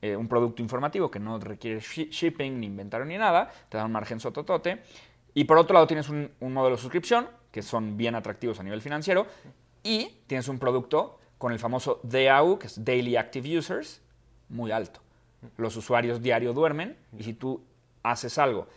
eh, 0.02 0.14
un 0.16 0.28
producto 0.28 0.62
informativo 0.62 1.10
que 1.10 1.18
no 1.18 1.38
requiere 1.38 1.80
shi- 1.80 2.10
shipping, 2.10 2.60
ni 2.60 2.66
inventario, 2.66 3.06
ni 3.06 3.16
nada, 3.16 3.50
te 3.68 3.78
da 3.78 3.86
un 3.86 3.92
margen 3.92 4.20
sototote. 4.20 4.82
Y 5.34 5.44
por 5.44 5.56
otro 5.56 5.74
lado 5.74 5.86
tienes 5.86 6.08
un, 6.10 6.30
un 6.40 6.52
modelo 6.52 6.76
de 6.76 6.82
suscripción, 6.82 7.26
que 7.50 7.62
son 7.62 7.96
bien 7.96 8.14
atractivos 8.14 8.60
a 8.60 8.62
nivel 8.62 8.82
financiero, 8.82 9.26
y 9.82 10.20
tienes 10.26 10.48
un 10.48 10.58
producto 10.58 11.18
con 11.42 11.52
el 11.52 11.58
famoso 11.58 11.98
DAU, 12.04 12.56
que 12.56 12.68
es 12.68 12.84
Daily 12.84 13.16
Active 13.16 13.58
Users, 13.58 14.00
muy 14.48 14.70
alto. 14.70 15.00
Los 15.56 15.74
usuarios 15.76 16.22
diario 16.22 16.52
duermen, 16.52 16.96
y 17.18 17.24
si 17.24 17.34
tú 17.34 17.60
haces 18.04 18.38
algo 18.38 18.68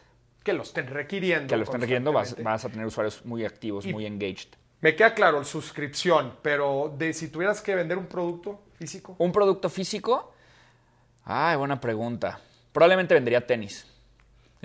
Que 0.43 0.51
lo 0.51 0.63
estén 0.63 0.87
requiriendo. 0.87 1.47
que 1.47 1.57
lo 1.57 1.63
estén 1.65 1.79
requiriendo, 1.79 2.11
vas, 2.11 2.33
a 2.65 2.69
tener 2.69 2.87
usuarios 2.87 3.23
muy 3.23 3.45
activos, 3.45 3.85
Y- 3.85 3.93
muy 3.93 4.07
engaged. 4.07 4.49
Me 4.81 4.95
queda 4.95 5.13
claro, 5.13 5.43
suscripción, 5.43 6.37
pero 6.41 6.91
de 6.97 7.13
si 7.13 7.27
tuvieras 7.27 7.61
que 7.61 7.75
vender 7.75 7.99
un 7.99 8.07
producto 8.07 8.59
físico. 8.79 9.15
¿Un 9.19 9.31
producto 9.31 9.69
físico? 9.69 10.33
Ay, 11.23 11.57
buena 11.57 11.79
pregunta. 11.79 12.39
Probablemente 12.73 13.13
vendría 13.13 13.45
tenis. 13.45 13.85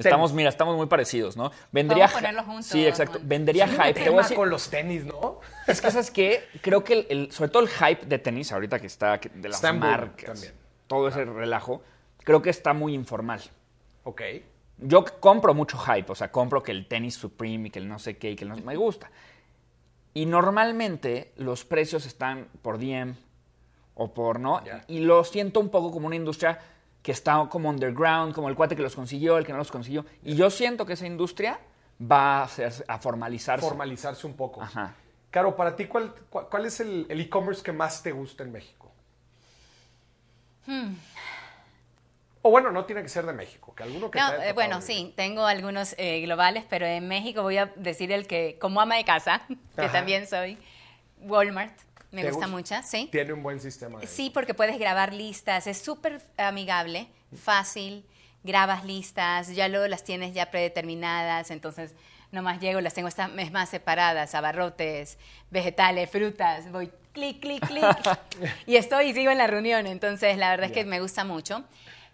Estamos, 0.08 0.32
mira, 0.32 0.48
estamos 0.48 0.76
muy 0.76 0.86
parecidos, 0.86 1.36
¿no? 1.36 1.50
Vendría 1.72 2.06
Vamos 2.06 2.22
a 2.24 2.42
juntos, 2.42 2.66
Sí, 2.66 2.86
exacto. 2.86 3.18
Hay 3.18 3.24
un 3.24 3.46
hype. 3.46 3.54
Te 3.54 3.60
voy 3.60 3.90
a 3.90 3.92
tema 4.04 4.22
decir- 4.22 4.36
con 4.36 4.50
los 4.50 4.68
tenis, 4.70 5.04
¿no? 5.04 5.40
Es 5.66 5.80
que, 5.80 5.90
¿sabes 5.90 6.10
qué? 6.10 6.44
Creo 6.62 6.82
que, 6.84 6.92
el, 6.94 7.06
el- 7.08 7.32
sobre 7.32 7.50
todo 7.50 7.62
el 7.62 7.68
hype 7.68 8.06
de 8.06 8.18
tenis, 8.18 8.52
ahorita 8.52 8.78
que 8.80 8.86
está 8.86 9.18
que- 9.20 9.28
de 9.28 9.48
las 9.48 9.56
Está 9.58 9.72
marcas, 9.72 10.24
también. 10.26 10.54
todo 10.86 11.08
ese 11.08 11.24
relajo, 11.24 11.82
creo 12.24 12.42
que 12.42 12.50
está 12.50 12.72
muy 12.72 12.94
informal. 12.94 13.40
Ok. 14.04 14.22
Yo 14.78 15.04
compro 15.20 15.52
mucho 15.54 15.76
hype, 15.78 16.10
o 16.10 16.14
sea, 16.14 16.32
compro 16.32 16.62
que 16.62 16.72
el 16.72 16.86
tenis 16.88 17.14
Supreme 17.14 17.68
y 17.68 17.70
que 17.70 17.78
el 17.80 17.88
no 17.88 17.98
sé 17.98 18.16
qué 18.16 18.30
y 18.30 18.36
que 18.36 18.44
el 18.44 18.50
no 18.50 18.56
me 18.56 18.76
gusta. 18.76 19.10
Y 20.14 20.26
normalmente 20.26 21.32
los 21.36 21.64
precios 21.64 22.06
están 22.06 22.48
por 22.62 22.78
DM 22.78 23.14
o 23.94 24.12
por 24.14 24.40
no, 24.40 24.62
y 24.88 25.00
lo 25.00 25.22
siento 25.24 25.60
un 25.60 25.68
poco 25.68 25.90
como 25.92 26.06
una 26.06 26.16
industria 26.16 26.58
que 27.02 27.12
está 27.12 27.46
como 27.50 27.68
underground, 27.70 28.34
como 28.34 28.48
el 28.48 28.54
cuate 28.54 28.76
que 28.76 28.82
los 28.82 28.94
consiguió, 28.94 29.38
el 29.38 29.44
que 29.46 29.52
no 29.52 29.58
los 29.58 29.70
consiguió. 29.70 30.04
Y 30.22 30.34
yo 30.36 30.50
siento 30.50 30.84
que 30.86 30.92
esa 30.94 31.06
industria 31.06 31.58
va 32.00 32.42
a, 32.42 32.46
hacerse- 32.46 32.84
a 32.86 32.98
formalizarse. 32.98 33.66
Formalizarse 33.66 34.26
un 34.26 34.34
poco. 34.34 34.62
Ajá. 34.62 34.94
Caro, 35.30 35.54
para 35.56 35.76
ti, 35.76 35.86
¿cuál, 35.86 36.12
cuál, 36.28 36.48
cuál 36.48 36.66
es 36.66 36.80
el 36.80 37.06
el 37.08 37.20
e-commerce 37.20 37.62
que 37.62 37.72
más 37.72 38.02
te 38.02 38.10
gusta 38.12 38.42
en 38.42 38.52
México? 38.52 38.90
Hmm. 40.66 40.94
O 42.42 42.50
bueno, 42.50 42.70
no 42.72 42.84
tiene 42.86 43.02
que 43.02 43.08
ser 43.08 43.26
de 43.26 43.32
México, 43.34 43.74
que 43.74 43.82
alguno 43.82 44.10
que 44.10 44.18
No, 44.18 44.32
te 44.32 44.48
eh, 44.48 44.52
bueno, 44.54 44.80
sí, 44.80 45.12
tengo 45.14 45.44
algunos 45.44 45.94
eh, 45.98 46.22
globales, 46.22 46.64
pero 46.70 46.86
en 46.86 47.06
México 47.06 47.42
voy 47.42 47.58
a 47.58 47.66
decir 47.76 48.10
el 48.12 48.26
que, 48.26 48.56
como 48.58 48.80
ama 48.80 48.96
de 48.96 49.04
casa, 49.04 49.42
que 49.76 49.82
Ajá. 49.82 49.92
también 49.92 50.26
soy, 50.26 50.56
Walmart. 51.20 51.74
Me 52.10 52.22
¿Te 52.22 52.30
gusta 52.30 52.46
gusta? 52.46 52.74
mucho, 52.76 52.88
sí. 52.88 53.08
Tiene 53.10 53.32
un 53.32 53.42
buen 53.42 53.60
sistema. 53.60 54.00
Sí, 54.06 54.30
porque 54.30 54.54
puedes 54.54 54.78
grabar 54.78 55.12
listas, 55.12 55.66
es 55.66 55.78
súper 55.78 56.20
amigable, 56.36 57.08
fácil, 57.36 58.04
grabas 58.42 58.84
listas, 58.84 59.54
ya 59.54 59.68
luego 59.68 59.86
las 59.86 60.02
tienes 60.02 60.34
ya 60.34 60.50
predeterminadas, 60.50 61.50
entonces 61.50 61.94
nomás 62.32 62.60
llego, 62.60 62.80
las 62.80 62.94
tengo 62.94 63.08
estas 63.08 63.30
es 63.36 63.52
más 63.52 63.68
separadas, 63.68 64.34
abarrotes, 64.34 65.18
vegetales, 65.50 66.10
frutas, 66.10 66.70
voy 66.72 66.90
clic, 67.12 67.40
clic, 67.40 67.66
clic, 67.66 67.84
y 68.66 68.76
estoy 68.76 69.06
y 69.06 69.14
sigo 69.14 69.30
en 69.30 69.38
la 69.38 69.46
reunión, 69.46 69.86
entonces 69.86 70.36
la 70.36 70.50
verdad 70.50 70.66
es 70.66 70.72
que 70.72 70.84
me 70.84 71.00
gusta 71.00 71.24
mucho. 71.24 71.64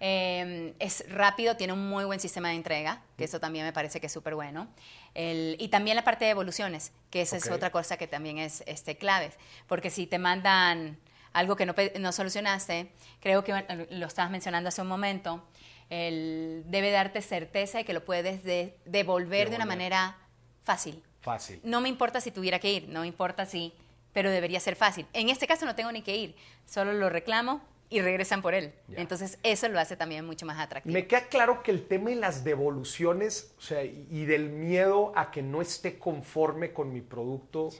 Eh, 0.00 0.74
es 0.78 1.04
rápido, 1.10 1.56
tiene 1.56 1.72
un 1.72 1.88
muy 1.88 2.04
buen 2.04 2.20
sistema 2.20 2.48
de 2.50 2.54
entrega, 2.56 3.02
que 3.16 3.24
eso 3.24 3.40
también 3.40 3.64
me 3.64 3.72
parece 3.72 4.00
que 4.00 4.06
es 4.06 4.12
súper 4.12 4.34
bueno. 4.34 4.68
El- 5.14 5.56
y 5.58 5.68
también 5.68 5.96
la 5.96 6.04
parte 6.04 6.24
de 6.26 6.32
evoluciones, 6.32 6.92
que 7.10 7.22
esa 7.22 7.36
es 7.36 7.44
otra 7.56 7.70
cosa 7.70 7.96
que 7.96 8.06
también 8.06 8.38
es 8.38 8.62
este, 8.66 8.96
clave, 8.98 9.30
porque 9.66 9.88
si 9.90 10.06
te 10.06 10.18
mandan 10.18 10.98
algo 11.32 11.56
que 11.56 11.64
no, 11.66 11.74
no 12.00 12.12
solucionaste, 12.12 12.90
creo 13.20 13.42
que 13.44 13.52
lo 13.90 14.06
estabas 14.06 14.30
mencionando 14.30 14.68
hace 14.68 14.82
un 14.82 14.88
momento, 14.88 15.42
el- 15.90 16.62
debe 16.66 16.90
darte 16.90 17.22
certeza 17.22 17.78
de 17.78 17.84
que 17.84 17.92
lo 17.92 18.04
puedes 18.04 18.42
de- 18.44 18.76
devolver 18.84 19.48
de 19.50 19.56
una 19.56 19.64
manera 19.66 20.16
fácil. 20.64 21.02
Fácil. 21.20 21.60
No 21.64 21.80
me 21.80 21.88
importa 21.88 22.20
si 22.20 22.30
tuviera 22.30 22.58
que 22.58 22.72
ir, 22.72 22.88
no 22.88 23.00
me 23.00 23.06
importa 23.06 23.46
si, 23.46 23.72
pero 24.12 24.30
debería 24.30 24.60
ser 24.60 24.76
fácil. 24.76 25.06
En 25.12 25.28
este 25.28 25.46
caso 25.46 25.64
no 25.64 25.74
tengo 25.74 25.90
ni 25.92 26.02
que 26.02 26.16
ir, 26.16 26.36
solo 26.66 26.92
lo 26.92 27.08
reclamo 27.08 27.60
y 27.88 28.00
regresan 28.00 28.42
por 28.42 28.54
él. 28.54 28.72
Ya. 28.88 29.00
Entonces 29.00 29.38
eso 29.42 29.68
lo 29.68 29.78
hace 29.78 29.96
también 29.96 30.24
mucho 30.24 30.46
más 30.46 30.58
atractivo. 30.58 30.92
Me 30.92 31.06
queda 31.06 31.28
claro 31.28 31.62
que 31.62 31.70
el 31.70 31.86
tema 31.86 32.10
de 32.10 32.16
las 32.16 32.44
devoluciones 32.44 33.54
o 33.58 33.60
sea, 33.60 33.84
y 33.84 34.06
y 34.16 34.24
del 34.24 34.48
miedo 34.48 35.12
a 35.14 35.30
que 35.30 35.42
no 35.42 35.60
esté 35.60 35.98
conforme 35.98 36.72
con 36.72 36.92
mi 36.92 37.00
producto 37.00 37.70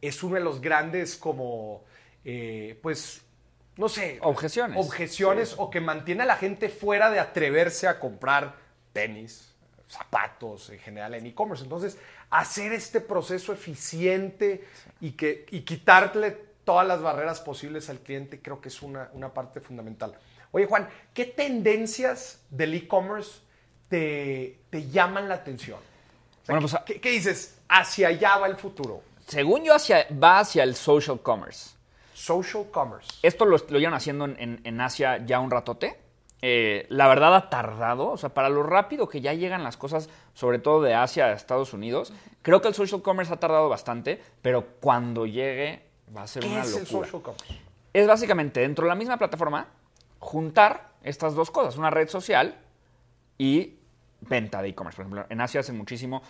es 0.00 0.22
uno 0.22 0.34
de 0.34 0.40
los 0.40 0.60
grandes 0.60 1.16
como, 1.16 1.84
eh, 2.24 2.78
pues, 2.82 3.22
no 3.76 3.88
sé. 3.88 4.18
Objeciones. 4.22 4.78
Objeciones 4.78 5.54
o 5.56 5.70
que 5.70 5.80
mantiene 5.80 6.22
a 6.22 6.26
la 6.26 6.36
gente 6.36 6.68
fuera 6.68 7.10
de 7.10 7.18
atreverse 7.18 7.88
a 7.88 7.98
comprar 7.98 8.56
tenis, 8.92 9.54
zapatos 9.88 10.70
en 10.70 10.78
general 10.78 11.14
en 11.14 11.26
e-commerce. 11.26 11.64
Entonces, 11.64 11.98
hacer 12.30 12.72
este 12.72 13.00
proceso 13.00 13.52
eficiente 13.52 14.64
y, 15.00 15.12
que, 15.12 15.46
y 15.50 15.60
quitarle 15.60 16.45
todas 16.66 16.86
las 16.86 17.00
barreras 17.00 17.40
posibles 17.40 17.88
al 17.88 18.00
cliente 18.00 18.42
creo 18.42 18.60
que 18.60 18.68
es 18.68 18.82
una, 18.82 19.08
una 19.14 19.32
parte 19.32 19.60
fundamental. 19.62 20.12
Oye, 20.52 20.66
Juan, 20.66 20.86
¿qué 21.14 21.24
tendencias 21.24 22.42
del 22.50 22.74
e-commerce 22.74 23.40
te, 23.88 24.58
te 24.70 24.88
llaman 24.90 25.28
la 25.28 25.36
atención? 25.36 25.78
O 25.78 26.46
sea, 26.46 26.54
Bueno, 26.54 26.60
pues, 26.60 26.74
a- 26.74 26.84
¿qué, 26.84 27.00
qué 27.00 27.10
dices? 27.10 27.58
Hacia 27.68 28.08
allá 28.08 28.36
va 28.38 28.46
el 28.48 28.56
futuro. 28.56 29.02
Según 29.26 29.64
yo, 29.64 29.74
hacia, 29.74 30.06
va 30.22 30.40
hacia 30.40 30.62
el 30.62 30.74
social 30.74 31.20
commerce. 31.20 31.70
Social 32.14 32.66
commerce. 32.70 33.08
Esto 33.22 33.44
lo, 33.44 33.56
lo 33.68 33.78
llevan 33.78 33.94
haciendo 33.94 34.24
en, 34.24 34.36
en- 34.38 34.60
en 34.64 34.80
Asia 34.80 35.24
ya 35.24 35.40
un 35.40 35.50
ratote. 35.50 35.98
Eh, 36.42 36.86
la 36.90 37.08
verdad 37.08 37.34
ha 37.34 37.48
tardado, 37.50 38.10
o 38.10 38.16
sea, 38.18 38.28
para 38.28 38.48
lo 38.50 38.62
rápido 38.62 39.08
que 39.08 39.20
ya 39.20 39.32
llegan 39.32 39.64
las 39.64 39.76
cosas, 39.76 40.08
sobre 40.34 40.58
todo 40.58 40.82
de 40.82 40.94
Asia 40.94 41.26
a 41.26 41.32
Estados 41.32 41.72
Unidos, 41.72 42.12
creo 42.42 42.60
que 42.60 42.68
el 42.68 42.74
social 42.74 43.02
commerce 43.02 43.32
ha 43.32 43.38
tardado 43.40 43.68
bastante, 43.68 44.22
pero 44.42 44.66
cuando 44.80 45.26
llegue 45.26 45.85
va 46.14 46.22
a 46.22 46.26
ser 46.26 46.42
¿Qué 46.42 46.48
una 46.48 46.62
es 46.62 46.74
el 46.76 46.86
social 46.86 47.22
commerce? 47.22 47.54
Es 47.92 48.06
básicamente 48.06 48.60
dentro 48.60 48.84
de 48.84 48.88
la 48.90 48.94
misma 48.94 49.16
plataforma 49.16 49.66
juntar 50.18 50.92
estas 51.02 51.34
dos 51.34 51.50
cosas, 51.50 51.76
una 51.76 51.90
red 51.90 52.08
social 52.08 52.56
y 53.38 53.74
venta 54.20 54.60
de 54.62 54.68
e-commerce. 54.68 54.96
Por 54.96 55.04
ejemplo, 55.06 55.26
en 55.28 55.40
Asia 55.40 55.60
hacen 55.60 55.76
muchísimo. 55.76 56.22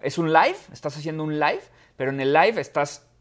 Es 0.00 0.18
un 0.18 0.32
live, 0.32 0.56
estás 0.72 0.96
haciendo 0.96 1.22
un 1.22 1.38
live, 1.38 1.62
pero 1.96 2.10
en 2.10 2.20
el 2.20 2.32
live 2.32 2.60
estás 2.60 2.98
est- 2.98 3.11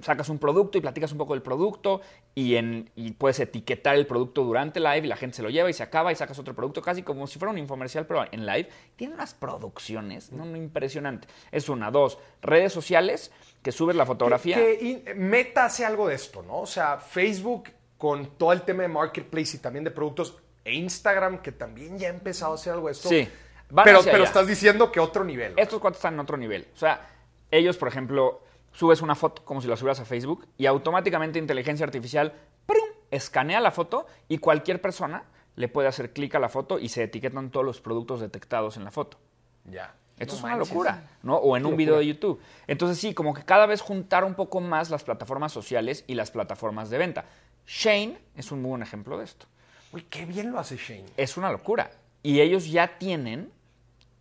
sacas 0.00 0.28
un 0.28 0.38
producto 0.38 0.78
y 0.78 0.80
platicas 0.80 1.12
un 1.12 1.18
poco 1.18 1.34
del 1.34 1.42
producto 1.42 2.00
y, 2.34 2.56
en, 2.56 2.90
y 2.96 3.12
puedes 3.12 3.38
etiquetar 3.40 3.96
el 3.96 4.06
producto 4.06 4.42
durante 4.44 4.78
el 4.78 4.84
live 4.84 5.06
y 5.06 5.08
la 5.08 5.16
gente 5.16 5.36
se 5.36 5.42
lo 5.42 5.50
lleva 5.50 5.70
y 5.70 5.72
se 5.72 5.82
acaba 5.82 6.12
y 6.12 6.16
sacas 6.16 6.38
otro 6.38 6.54
producto 6.54 6.82
casi 6.82 7.02
como 7.02 7.26
si 7.26 7.38
fuera 7.38 7.52
un 7.52 7.58
infomercial, 7.58 8.06
pero 8.06 8.24
en 8.30 8.46
live. 8.46 8.68
Tiene 8.96 9.14
unas 9.14 9.34
producciones 9.34 10.32
no, 10.32 10.44
impresionante. 10.56 11.28
Es 11.52 11.68
una, 11.68 11.90
dos, 11.90 12.18
redes 12.42 12.72
sociales 12.72 13.30
que 13.62 13.72
subes 13.72 13.96
la 13.96 14.06
fotografía. 14.06 14.56
Que, 14.56 14.78
que 14.78 14.84
in- 14.84 15.04
Meta 15.28 15.66
hace 15.66 15.84
algo 15.84 16.08
de 16.08 16.14
esto, 16.14 16.42
¿no? 16.42 16.60
O 16.60 16.66
sea, 16.66 16.98
Facebook 16.98 17.70
con 17.98 18.36
todo 18.36 18.52
el 18.52 18.62
tema 18.62 18.82
de 18.82 18.88
marketplace 18.88 19.56
y 19.56 19.60
también 19.60 19.84
de 19.84 19.90
productos 19.90 20.36
e 20.64 20.74
Instagram, 20.74 21.42
que 21.42 21.52
también 21.52 21.98
ya 21.98 22.08
ha 22.08 22.10
empezado 22.10 22.52
a 22.52 22.54
hacer 22.56 22.72
algo 22.72 22.86
de 22.88 22.92
esto. 22.92 23.08
Sí. 23.08 23.28
Van 23.70 23.84
Pero, 23.84 24.00
hacia 24.00 24.12
pero 24.12 24.24
allá. 24.24 24.28
estás 24.28 24.46
diciendo 24.46 24.92
que 24.92 25.00
otro 25.00 25.24
nivel. 25.24 25.54
Estos 25.56 25.80
cuates 25.80 25.98
están 25.98 26.14
en 26.14 26.20
otro 26.20 26.36
nivel. 26.36 26.66
O 26.74 26.78
sea, 26.78 27.08
ellos, 27.50 27.76
por 27.76 27.88
ejemplo, 27.88 28.42
subes 28.74 29.00
una 29.00 29.14
foto 29.14 29.42
como 29.44 29.62
si 29.62 29.68
la 29.68 29.76
subieras 29.76 30.00
a 30.00 30.04
Facebook 30.04 30.46
y 30.58 30.66
automáticamente 30.66 31.38
inteligencia 31.38 31.86
artificial 31.86 32.34
¡prum! 32.66 32.84
escanea 33.10 33.60
la 33.60 33.70
foto 33.70 34.06
y 34.28 34.38
cualquier 34.38 34.82
persona 34.82 35.24
le 35.56 35.68
puede 35.68 35.88
hacer 35.88 36.12
clic 36.12 36.34
a 36.34 36.38
la 36.40 36.48
foto 36.48 36.78
y 36.78 36.88
se 36.88 37.04
etiquetan 37.04 37.50
todos 37.50 37.64
los 37.64 37.80
productos 37.80 38.20
detectados 38.20 38.76
en 38.76 38.84
la 38.84 38.90
foto. 38.90 39.18
Ya. 39.64 39.94
Esto 40.18 40.34
No 40.34 40.38
es 40.38 40.44
una 40.44 40.56
manches. 40.56 40.68
locura, 40.68 41.10
¿no? 41.22 41.36
O 41.36 41.56
en 41.56 41.66
un 41.66 41.76
video 41.76 41.96
de 41.98 42.06
YouTube. 42.06 42.40
Entonces 42.66 42.98
sí, 42.98 43.14
como 43.14 43.34
que 43.34 43.44
cada 43.44 43.66
vez 43.66 43.80
juntar 43.80 44.24
un 44.24 44.34
poco 44.34 44.60
más 44.60 44.90
las 44.90 45.02
plataformas 45.02 45.52
sociales 45.52 46.04
y 46.06 46.14
las 46.14 46.30
plataformas 46.30 46.90
de 46.90 46.98
venta. 46.98 47.24
Shane 47.66 48.18
es 48.36 48.52
un 48.52 48.62
muy 48.62 48.70
buen 48.70 48.82
ejemplo 48.82 49.18
de 49.18 49.24
esto. 49.24 49.46
Uy, 49.92 50.02
qué 50.10 50.24
bien 50.26 50.52
lo 50.52 50.58
hace 50.58 50.76
Shane. 50.76 51.06
Es 51.16 51.36
una 51.36 51.50
locura. 51.50 51.90
Y 52.22 52.40
ellos 52.40 52.70
ya 52.70 52.98
tienen 52.98 53.52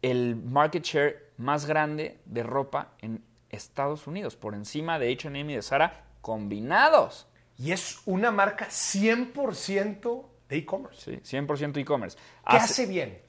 el 0.02 0.36
market 0.36 0.84
share 0.84 1.32
más 1.38 1.66
grande 1.66 2.20
de 2.26 2.44
ropa 2.44 2.90
en 3.00 3.24
Estados 3.54 4.08
Unidos, 4.08 4.36
por 4.36 4.54
encima 4.54 5.00
de 5.00 5.12
H&M 5.14 5.52
y 5.52 5.56
de 5.56 5.62
Zara 5.62 6.04
combinados. 6.22 7.28
Y 7.58 7.72
es 7.72 8.02
una 8.06 8.32
marca 8.32 8.68
100% 8.70 10.26
de 10.50 10.58
e-commerce. 10.58 11.22
Sí, 11.24 11.38
100% 11.38 11.78
e-commerce. 11.80 12.18
¿Qué 12.18 12.58
Hace- 12.58 12.66
hace 12.74 12.86
bien? 12.86 13.22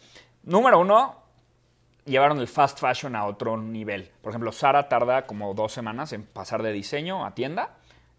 Número 0.42 0.80
uno, 0.80 1.22
llevaron 2.04 2.38
el 2.40 2.48
fast 2.48 2.78
fashion 2.80 3.16
a 3.16 3.26
otro 3.26 3.56
nivel. 3.56 4.10
Por 4.22 4.30
ejemplo, 4.30 4.52
Zara 4.52 4.88
tarda 4.88 5.26
como 5.26 5.54
dos 5.54 5.72
semanas 5.72 6.12
en 6.12 6.24
pasar 6.24 6.62
de 6.62 6.72
diseño 6.72 7.24
a 7.24 7.34
tienda. 7.34 7.76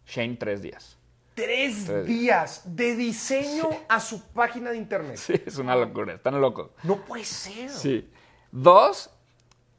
Shane, 0.07 0.35
tres 0.37 0.61
días. 0.61 0.97
Tres 1.33 1.85
Tres. 1.85 2.05
días 2.05 2.61
de 2.65 2.95
diseño 2.95 3.67
a 3.89 3.99
su 3.99 4.21
página 4.27 4.71
de 4.71 4.77
internet. 4.77 5.17
Sí, 5.17 5.33
es 5.45 5.57
una 5.57 5.75
locura. 5.75 6.13
Están 6.13 6.39
locos. 6.39 6.71
No 6.83 6.97
puede 6.97 7.25
ser. 7.25 7.69
Sí. 7.69 8.09
Dos, 8.51 9.09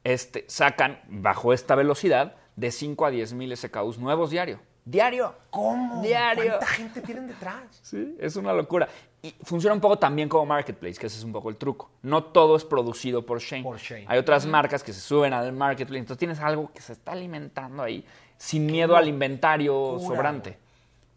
este, 0.07 0.45
sacan 0.47 1.01
bajo 1.09 1.51
esta 1.51 1.75
velocidad 1.75 2.35
de 2.55 2.71
5 2.71 3.05
a 3.05 3.11
10 3.11 3.33
mil 3.33 3.55
SKUs 3.55 3.97
nuevos 3.97 4.29
diario. 4.29 4.59
Diario. 4.85 5.35
¿Cómo? 5.49 6.01
Diario. 6.01 6.51
¿Cuánta 6.51 6.67
gente 6.67 7.01
tienen 7.01 7.27
detrás? 7.27 7.65
Sí, 7.81 8.15
es 8.17 8.37
una 8.37 8.53
locura. 8.53 8.87
Y 9.21 9.35
funciona 9.43 9.73
un 9.73 9.81
poco 9.81 9.99
también 9.99 10.29
como 10.29 10.45
marketplace, 10.45 10.97
que 10.97 11.07
ese 11.07 11.17
es 11.17 11.25
un 11.25 11.33
poco 11.33 11.49
el 11.49 11.57
truco. 11.57 11.91
No 12.03 12.23
todo 12.23 12.55
es 12.55 12.63
producido 12.63 13.25
por 13.25 13.41
Shane. 13.41 13.63
Por 13.63 13.79
Shein. 13.79 14.05
Hay 14.07 14.17
otras 14.17 14.45
marcas 14.45 14.81
que 14.81 14.93
se 14.93 15.01
suben 15.01 15.33
al 15.33 15.51
marketplace. 15.51 15.99
Entonces 15.99 16.19
tienes 16.19 16.39
algo 16.39 16.71
que 16.73 16.81
se 16.81 16.93
está 16.93 17.11
alimentando 17.11 17.83
ahí 17.83 18.05
sin 18.37 18.65
miedo 18.65 18.95
al 18.95 19.09
inventario 19.09 19.73
locura, 19.73 20.07
sobrante. 20.07 20.57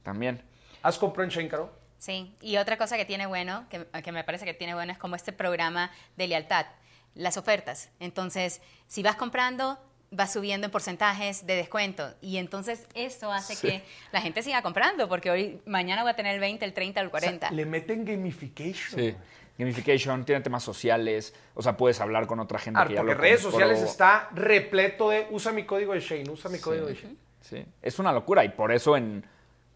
También. 0.03 0.43
¿Has 0.83 0.99
comprado 0.99 1.25
en 1.25 1.31
Shane, 1.31 1.49
Caro? 1.49 1.71
Sí, 1.99 2.35
y 2.41 2.57
otra 2.57 2.77
cosa 2.77 2.97
que 2.97 3.05
tiene 3.05 3.27
bueno, 3.27 3.67
que, 3.71 3.87
que 4.03 4.11
me 4.11 4.25
parece 4.25 4.47
que 4.47 4.55
tiene 4.55 4.75
bueno, 4.75 4.91
es 4.91 4.99
como 4.99 5.15
este 5.15 5.33
programa 5.33 5.93
de 6.17 6.27
lealtad, 6.27 6.67
las 7.15 7.37
ofertas. 7.37 7.91
Entonces, 8.01 8.61
si 8.87 9.03
vas 9.03 9.17
comprando, 9.17 9.79
vas 10.11 10.33
subiendo 10.33 10.67
en 10.67 10.71
porcentajes 10.71 11.47
de 11.47 11.57
descuento. 11.57 12.15
Y 12.21 12.39
entonces 12.39 12.87
eso 12.95 13.33
hace 13.33 13.55
Sí. 13.55 13.67
que 13.69 13.85
la 14.13 14.21
gente 14.21 14.43
siga 14.43 14.63
comprando, 14.63 15.09
porque 15.09 15.31
hoy, 15.31 15.63
mañana 15.67 16.03
va 16.05 16.11
a 16.11 16.17
tener 16.17 16.35
el 16.35 16.41
20, 16.41 16.65
el 16.65 16.73
30, 16.73 17.01
el 17.01 17.07
O 17.07 17.11
sea, 17.11 17.21
40. 17.21 17.51
le 17.53 17.67
meten 17.67 18.05
gamification. 18.05 18.99
Sí. 19.01 19.15
Gamification, 19.59 20.25
tiene 20.25 20.41
temas 20.41 20.63
sociales. 20.63 21.35
O 21.55 21.63
sea, 21.63 21.77
puedes 21.77 22.01
hablar 22.01 22.27
con 22.27 22.41
otra 22.41 22.59
gente 22.59 22.81
Ah, 22.81 22.87
que 22.87 22.95
ya 22.95 23.01
porque 23.01 23.15
lo 23.15 23.21
redes 23.21 23.41
sociales 23.43 23.83
está 23.83 24.29
repleto 24.33 25.11
de 25.11 25.27
usa 25.31 25.53
mi 25.53 25.65
código 25.67 25.93
de 25.93 26.01
Shane, 26.01 26.31
usa 26.31 26.51
mi 26.51 26.59
código 26.59 26.87
de 26.87 26.95
Shane. 26.95 27.17
Sí, 27.43 27.65
es 27.83 27.99
una 27.99 28.13
locura 28.13 28.45
y 28.45 28.49
por 28.51 28.73
eso 28.73 28.97
en 28.97 29.25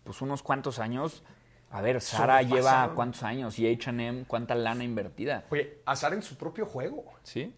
pues, 0.05 0.21
unos 0.23 0.43
cuantos 0.43 0.79
años, 0.79 1.23
a 1.77 1.83
ver, 1.83 2.01
Sara 2.01 2.41
lleva 2.43 2.93
cuántos 2.95 3.23
años 3.25 3.59
y 3.59 3.67
H&M 3.73 4.25
cuánta 4.27 4.55
lana 4.55 4.85
invertida. 4.85 5.45
Oye, 5.51 5.79
azar 5.85 6.15
en 6.15 6.23
su 6.23 6.37
propio 6.37 6.67
juego. 6.67 7.05
Sí, 7.23 7.53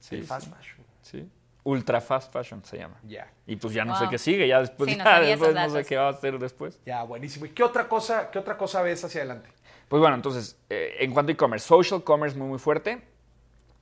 sí, 0.00 0.14
el 0.16 0.22
sí, 0.22 0.26
fast 0.26 0.48
fashion. 0.54 0.86
sí. 1.02 1.28
Ultra 1.64 2.00
fast 2.00 2.32
fashion 2.32 2.64
se 2.64 2.78
llama. 2.78 2.98
Ya. 3.04 3.30
Y 3.46 3.56
pues 3.56 3.74
ya 3.74 3.84
no 3.84 3.92
Wow. 3.92 4.04
sé 4.04 4.08
qué 4.08 4.16
sigue, 4.18 4.48
ya 4.48 4.60
después, 4.60 4.90
Sí, 4.90 4.96
no 4.96 5.04
ya 5.04 5.20
después 5.20 5.54
no 5.54 5.68
sé 5.68 5.84
qué 5.84 5.96
va 5.98 6.06
a 6.06 6.10
hacer 6.12 6.38
después. 6.38 6.80
Ya, 6.86 7.02
buenísimo. 7.02 7.44
¿Y 7.44 7.50
qué 7.50 7.62
otra 7.62 7.86
cosa, 7.88 8.30
qué 8.30 8.38
otra 8.38 8.56
cosa 8.56 8.80
ves 8.80 9.04
hacia 9.04 9.20
adelante? 9.20 9.50
Pues 9.88 10.00
bueno, 10.00 10.16
entonces, 10.16 10.56
eh, 10.70 10.96
en 11.00 11.12
cuanto 11.12 11.30
a 11.30 11.32
e-commerce, 11.34 11.66
social 11.66 12.02
commerce 12.02 12.38
muy, 12.38 12.48
muy 12.48 12.58
fuerte. 12.58 13.02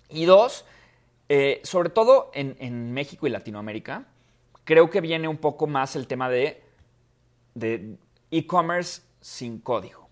Y 0.09 0.25
dos, 0.25 0.65
eh, 1.29 1.61
sobre 1.63 1.91
todo 1.91 2.33
en, 2.35 2.57
en 2.59 2.93
México 2.93 3.27
y 3.29 3.31
Latinoamérica, 3.31 4.05
creo 4.65 4.91
que 4.91 5.01
viene 5.01 5.29
un 5.29 5.37
poco 5.37 5.69
más 5.69 5.95
el 5.95 6.09
tema 6.09 6.29
de 6.29 6.65
de 7.55 7.97
e-commerce 8.33 9.03
sin 9.27 9.59
código. 9.59 10.09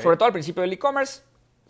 Sobre 0.00 0.16
todo 0.16 0.26
al 0.26 0.32
principio 0.32 0.62
del 0.62 0.72
e-commerce, 0.72 1.22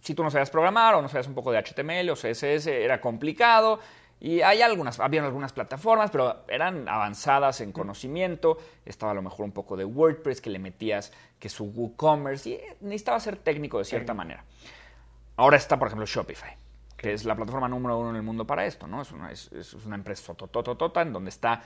si 0.02 0.14
tú 0.14 0.22
no 0.22 0.30
sabías 0.30 0.50
programar 0.50 0.94
o 0.94 1.00
no 1.00 1.08
sabías 1.08 1.26
un 1.28 1.34
poco 1.34 1.50
de 1.50 1.58
HTML 1.58 2.10
o 2.10 2.14
CSS, 2.14 2.66
era 2.66 3.00
complicado. 3.00 3.80
Y 4.20 4.42
hay 4.42 4.60
algunas, 4.60 5.00
habían 5.00 5.24
algunas 5.24 5.54
plataformas, 5.54 6.10
pero 6.10 6.44
eran 6.48 6.88
avanzadas 6.90 7.62
en 7.62 7.72
conocimiento. 7.72 8.58
Estaba 8.84 9.12
a 9.12 9.14
lo 9.14 9.22
mejor 9.22 9.46
un 9.46 9.52
poco 9.52 9.78
de 9.78 9.86
WordPress 9.86 10.42
que 10.42 10.50
le 10.50 10.58
metías 10.58 11.10
que 11.38 11.48
su 11.48 11.64
WooCommerce 11.64 12.50
y 12.50 12.60
necesitaba 12.82 13.18
ser 13.18 13.36
técnico 13.36 13.78
de 13.78 13.86
cierta 13.86 14.12
manera. 14.12 14.44
Ahora 15.36 15.56
está, 15.56 15.78
por 15.78 15.88
ejemplo, 15.88 16.04
Shopify, 16.04 16.54
que 16.98 17.14
es 17.14 17.24
la 17.24 17.34
plataforma 17.34 17.68
número 17.68 17.98
uno 17.98 18.10
en 18.10 18.16
el 18.16 18.22
mundo 18.22 18.46
para 18.46 18.66
esto, 18.66 18.86
¿no? 18.86 19.00
Es 19.00 19.10
una, 19.10 19.32
es, 19.32 19.50
es 19.52 19.72
una 19.72 19.96
empresa 19.96 20.34
totototota 20.34 21.00
en 21.00 21.14
donde 21.14 21.30
está 21.30 21.62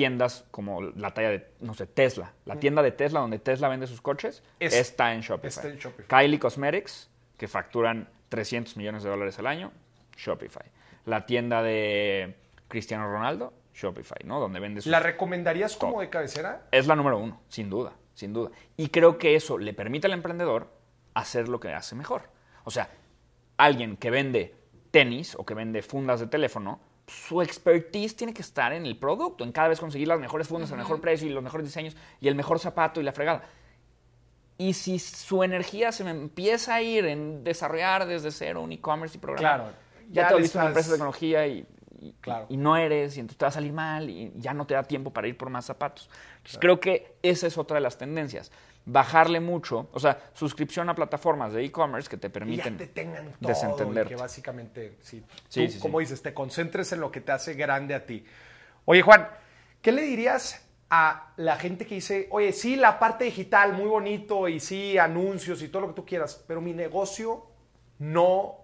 tiendas 0.00 0.46
como 0.50 0.80
la 0.80 1.12
talla 1.12 1.28
de, 1.28 1.46
no 1.60 1.74
sé, 1.74 1.86
Tesla. 1.86 2.32
La 2.46 2.56
tienda 2.56 2.80
de 2.82 2.90
Tesla 2.90 3.20
donde 3.20 3.38
Tesla 3.38 3.68
vende 3.68 3.86
sus 3.86 4.00
coches 4.00 4.42
Es- 4.58 4.72
está 4.74 5.12
en 5.12 5.20
Shopify. 5.20 5.48
está 5.48 5.68
en 5.68 5.76
Shopify. 5.76 6.06
Kylie 6.06 6.38
Cosmetics, 6.38 7.10
que 7.36 7.46
facturan 7.48 8.08
300 8.30 8.78
millones 8.78 9.02
de 9.02 9.10
dólares 9.10 9.38
al 9.38 9.46
año, 9.46 9.72
Shopify. 10.16 10.64
La 11.04 11.26
tienda 11.26 11.62
de 11.62 12.34
Cristiano 12.68 13.12
Ronaldo, 13.12 13.52
Shopify, 13.74 14.20
¿no? 14.24 14.40
Donde 14.40 14.58
vende 14.58 14.80
sus 14.80 14.90
¿La 14.90 15.00
recomendarías 15.00 15.76
como 15.76 16.00
de 16.00 16.08
cabecera? 16.08 16.62
es 16.72 16.86
la 16.86 16.96
número 16.96 17.18
uno, 17.18 17.42
sin 17.48 17.68
duda, 17.68 17.92
sin 18.14 18.32
duda. 18.32 18.50
Y 18.78 18.88
creo 18.88 19.18
que 19.18 19.34
eso 19.34 19.58
le 19.58 19.74
permite 19.74 20.06
al 20.06 20.14
emprendedor 20.14 20.68
hacer 21.12 21.46
lo 21.50 21.60
que 21.60 21.74
hace 21.74 21.94
mejor. 21.94 22.22
O 22.64 22.70
sea, 22.70 22.88
alguien 23.58 23.98
que 23.98 24.10
vende 24.10 24.54
tenis 24.90 25.34
o 25.34 25.44
que 25.44 25.52
vende 25.52 25.82
fundas 25.82 26.20
de 26.20 26.26
teléfono, 26.26 26.80
su 27.10 27.42
expertise 27.42 28.14
tiene 28.14 28.32
que 28.32 28.42
estar 28.42 28.72
en 28.72 28.86
el 28.86 28.96
producto, 28.96 29.44
en 29.44 29.52
cada 29.52 29.68
vez 29.68 29.80
conseguir 29.80 30.08
las 30.08 30.20
mejores 30.20 30.46
fundas 30.46 30.70
al 30.72 30.78
mejor 30.78 31.00
precio 31.00 31.28
y 31.28 31.30
los 31.30 31.42
mejores 31.42 31.66
diseños 31.66 31.96
y 32.20 32.28
el 32.28 32.34
mejor 32.34 32.58
zapato 32.58 33.00
y 33.00 33.04
la 33.04 33.12
fregada. 33.12 33.42
Y 34.56 34.74
si 34.74 34.98
su 34.98 35.42
energía 35.42 35.90
se 35.90 36.04
me 36.04 36.10
empieza 36.10 36.74
a 36.74 36.82
ir 36.82 37.06
en 37.06 37.42
desarrollar 37.42 38.06
desde 38.06 38.30
cero 38.30 38.62
un 38.62 38.72
e-commerce 38.72 39.16
y 39.16 39.20
programar, 39.20 39.60
Claro, 39.60 39.76
ya, 40.10 40.22
ya 40.22 40.28
te 40.28 40.34
volviste 40.34 40.58
una 40.58 40.66
empresa 40.68 40.88
de 40.88 40.94
tecnología 40.94 41.46
y, 41.46 41.66
y- 42.00 42.12
Claro. 42.20 42.46
y 42.48 42.56
no 42.56 42.76
eres, 42.76 43.16
y 43.16 43.20
entonces 43.20 43.38
te 43.38 43.44
va 43.44 43.48
a 43.50 43.52
salir 43.52 43.72
mal 43.72 44.08
y 44.08 44.32
ya 44.36 44.54
no 44.54 44.66
te 44.66 44.74
da 44.74 44.82
tiempo 44.82 45.12
para 45.12 45.28
ir 45.28 45.36
por 45.36 45.50
más 45.50 45.66
zapatos. 45.66 46.08
Entonces, 46.38 46.58
creo 46.58 46.80
que 46.80 47.14
esa 47.22 47.46
es 47.46 47.58
otra 47.58 47.74
de 47.76 47.80
las 47.82 47.98
tendencias. 47.98 48.50
Bajarle 48.86 49.40
mucho, 49.40 49.88
o 49.92 50.00
sea, 50.00 50.18
suscripción 50.32 50.88
a 50.88 50.94
plataformas 50.94 51.52
de 51.52 51.62
e-commerce 51.64 52.08
que 52.08 52.16
te 52.16 52.30
permiten 52.30 52.78
te 52.78 52.86
tengan 52.86 53.26
todo. 53.38 53.48
desentenderte. 53.48 54.14
Y 54.14 54.16
que 54.16 54.20
básicamente, 54.22 54.96
Sí, 55.02 55.20
tú, 55.20 55.26
sí, 55.50 55.68
sí. 55.68 55.78
como 55.78 56.00
dices, 56.00 56.22
te 56.22 56.32
concentres 56.32 56.90
en 56.92 57.00
lo 57.00 57.10
que 57.12 57.20
te 57.20 57.30
hace 57.32 57.52
grande 57.54 57.94
a 57.94 58.06
ti. 58.06 58.24
Oye, 58.86 59.02
Juan, 59.02 59.28
¿qué 59.82 59.92
le 59.92 60.00
dirías 60.02 60.66
a 60.88 61.34
la 61.36 61.56
gente 61.56 61.86
que 61.86 61.96
dice, 61.96 62.26
oye, 62.30 62.52
sí, 62.54 62.74
la 62.74 62.98
parte 62.98 63.24
digital, 63.26 63.74
muy 63.74 63.86
bonito, 63.86 64.48
y 64.48 64.58
sí, 64.58 64.96
anuncios 64.98 65.62
y 65.62 65.68
todo 65.68 65.82
lo 65.82 65.88
que 65.88 65.94
tú 65.94 66.06
quieras, 66.06 66.42
pero 66.48 66.60
mi 66.62 66.72
negocio 66.72 67.46
no, 67.98 68.56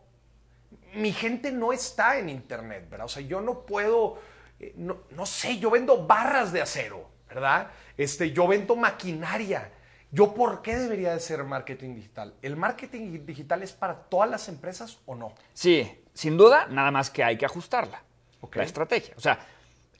mi 0.97 1.13
gente 1.13 1.53
no 1.53 1.73
está 1.73 2.19
en 2.19 2.29
Internet, 2.29 2.89
¿verdad? 2.91 3.07
O 3.07 3.09
sea, 3.09 3.23
yo 3.23 3.41
no 3.41 3.61
puedo, 3.67 4.19
eh, 4.61 4.73
no, 4.77 4.99
no 5.11 5.27
sé, 5.27 5.59
yo 5.59 5.71
vendo 5.71 6.07
barras 6.07 6.53
de 6.53 6.63
acero, 6.63 7.09
¿verdad? 7.29 7.69
Este, 7.97 8.33
yo 8.33 8.47
vendo 8.49 8.77
maquinaria. 8.77 9.71
¿Yo 10.13 10.33
por 10.35 10.63
qué 10.63 10.77
debería 10.77 11.13
de 11.13 11.21
ser 11.21 11.43
marketing 11.45 11.95
digital? 11.97 12.35
¿El 12.41 12.57
marketing 12.57 13.27
digital 13.27 13.63
es 13.63 13.73
para 13.73 13.95
todas 13.95 14.31
las 14.31 14.49
empresas 14.49 14.99
o 15.05 15.15
no? 15.15 15.35
Sí, 15.53 16.01
sin 16.15 16.37
duda, 16.37 16.67
nada 16.71 16.91
más 16.91 17.11
que 17.11 17.23
hay 17.25 17.37
que 17.37 17.45
ajustarla, 17.45 18.03
Ok. 18.41 18.57
la 18.57 18.63
estrategia. 18.63 19.15
O 19.17 19.21
sea, 19.21 19.39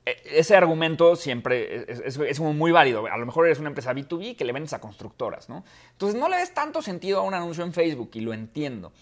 e- 0.07 0.23
ese 0.39 0.55
argumento 0.57 1.17
siempre 1.17 1.83
es, 1.91 1.99
es- 1.99 2.17
es 2.19 2.39
como 2.39 2.53
muy 2.55 2.71
válido. 2.71 3.07
A 3.11 3.17
lo 3.19 3.27
mejor 3.27 3.47
eres 3.47 3.59
una 3.59 3.69
empresa 3.69 3.93
B2B 3.93 4.37
que 4.37 4.45
le 4.45 4.53
vendes 4.53 4.73
a 4.73 4.81
constructoras, 4.81 5.49
¿no? 5.49 5.65
Entonces 5.93 6.19
no 6.19 6.29
le 6.29 6.37
ves 6.37 6.55
tanto 6.55 6.81
sentido 6.81 7.19
a 7.19 7.23
un 7.23 7.35
anuncio 7.35 7.65
en 7.65 7.73
Facebook 7.75 8.11
y 8.15 8.21
lo 8.21 8.33
entiendo. 8.33 8.93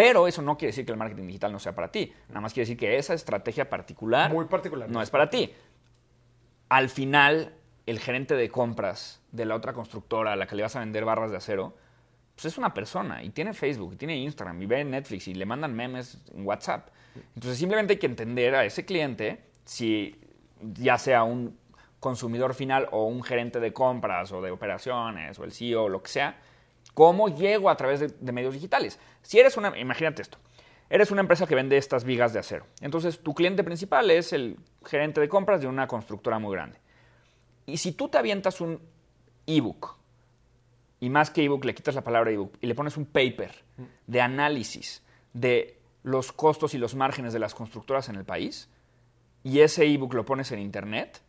Pero 0.00 0.26
eso 0.26 0.40
no 0.40 0.56
quiere 0.56 0.70
decir 0.70 0.86
que 0.86 0.92
el 0.92 0.98
marketing 0.98 1.26
digital 1.26 1.52
no 1.52 1.58
sea 1.58 1.74
para 1.74 1.92
ti. 1.92 2.10
Nada 2.28 2.40
más 2.40 2.54
quiere 2.54 2.64
decir 2.64 2.78
que 2.78 2.96
esa 2.96 3.12
estrategia 3.12 3.68
particular 3.68 4.32
Muy 4.32 4.46
particular. 4.46 4.88
no 4.88 5.02
es 5.02 5.10
para 5.10 5.28
ti. 5.28 5.52
Al 6.70 6.88
final, 6.88 7.52
el 7.84 7.98
gerente 7.98 8.34
de 8.34 8.48
compras 8.48 9.20
de 9.30 9.44
la 9.44 9.54
otra 9.54 9.74
constructora 9.74 10.32
a 10.32 10.36
la 10.36 10.46
que 10.46 10.56
le 10.56 10.62
vas 10.62 10.74
a 10.74 10.80
vender 10.80 11.04
barras 11.04 11.30
de 11.30 11.36
acero, 11.36 11.76
pues 12.34 12.46
es 12.46 12.56
una 12.56 12.72
persona 12.72 13.22
y 13.22 13.28
tiene 13.28 13.52
Facebook, 13.52 13.92
y 13.92 13.96
tiene 13.96 14.16
Instagram, 14.16 14.62
y 14.62 14.64
ve 14.64 14.82
Netflix 14.84 15.28
y 15.28 15.34
le 15.34 15.44
mandan 15.44 15.74
memes 15.74 16.16
en 16.34 16.46
WhatsApp. 16.46 16.88
Entonces 17.34 17.58
simplemente 17.58 17.92
hay 17.92 17.98
que 17.98 18.06
entender 18.06 18.54
a 18.54 18.64
ese 18.64 18.86
cliente 18.86 19.42
si 19.66 20.18
ya 20.62 20.96
sea 20.96 21.24
un 21.24 21.58
consumidor 21.98 22.54
final 22.54 22.88
o 22.92 23.04
un 23.04 23.22
gerente 23.22 23.60
de 23.60 23.74
compras 23.74 24.32
o 24.32 24.40
de 24.40 24.50
operaciones 24.50 25.38
o 25.38 25.44
el 25.44 25.52
CEO 25.52 25.84
o 25.84 25.88
lo 25.90 26.02
que 26.02 26.08
sea, 26.08 26.38
¿cómo 26.94 27.28
llego 27.28 27.70
a 27.70 27.76
través 27.76 28.00
de, 28.00 28.32
medios 28.32 28.54
digitales? 28.54 28.98
Si 29.22 29.38
eres 29.38 29.56
una, 29.56 29.76
imagínate 29.78 30.22
esto, 30.22 30.38
eres 30.88 31.10
una 31.10 31.20
empresa 31.20 31.46
que 31.46 31.54
vende 31.54 31.76
estas 31.76 32.04
vigas 32.04 32.32
de 32.32 32.40
acero. 32.40 32.66
Entonces, 32.80 33.20
tu 33.20 33.34
cliente 33.34 33.64
principal 33.64 34.10
es 34.10 34.32
el 34.32 34.56
gerente 34.84 35.20
de 35.20 35.28
compras 35.28 35.60
de 35.60 35.66
una 35.66 35.86
constructora 35.86 36.38
muy 36.38 36.54
grande. 36.54 36.78
Y 37.66 37.76
si 37.76 37.92
tú 37.92 38.08
te 38.08 38.18
avientas 38.18 38.60
un 38.60 38.80
ebook, 39.46 39.96
y 40.98 41.08
más 41.08 41.30
que 41.30 41.44
ebook 41.44 41.64
le 41.64 41.74
quitas 41.74 41.94
la 41.94 42.04
palabra 42.04 42.30
ebook 42.30 42.58
y 42.60 42.66
le 42.66 42.74
pones 42.74 42.96
un 42.96 43.06
paper 43.06 43.54
de 44.06 44.20
análisis 44.20 45.02
de 45.32 45.78
los 46.02 46.32
costos 46.32 46.74
y 46.74 46.78
los 46.78 46.94
márgenes 46.94 47.32
de 47.32 47.38
las 47.38 47.54
constructoras 47.54 48.08
en 48.08 48.16
el 48.16 48.24
país, 48.24 48.68
y 49.42 49.60
ese 49.60 49.86
ebook 49.86 50.14
lo 50.14 50.24
pones 50.24 50.52
en 50.52 50.58
internet, 50.58 51.22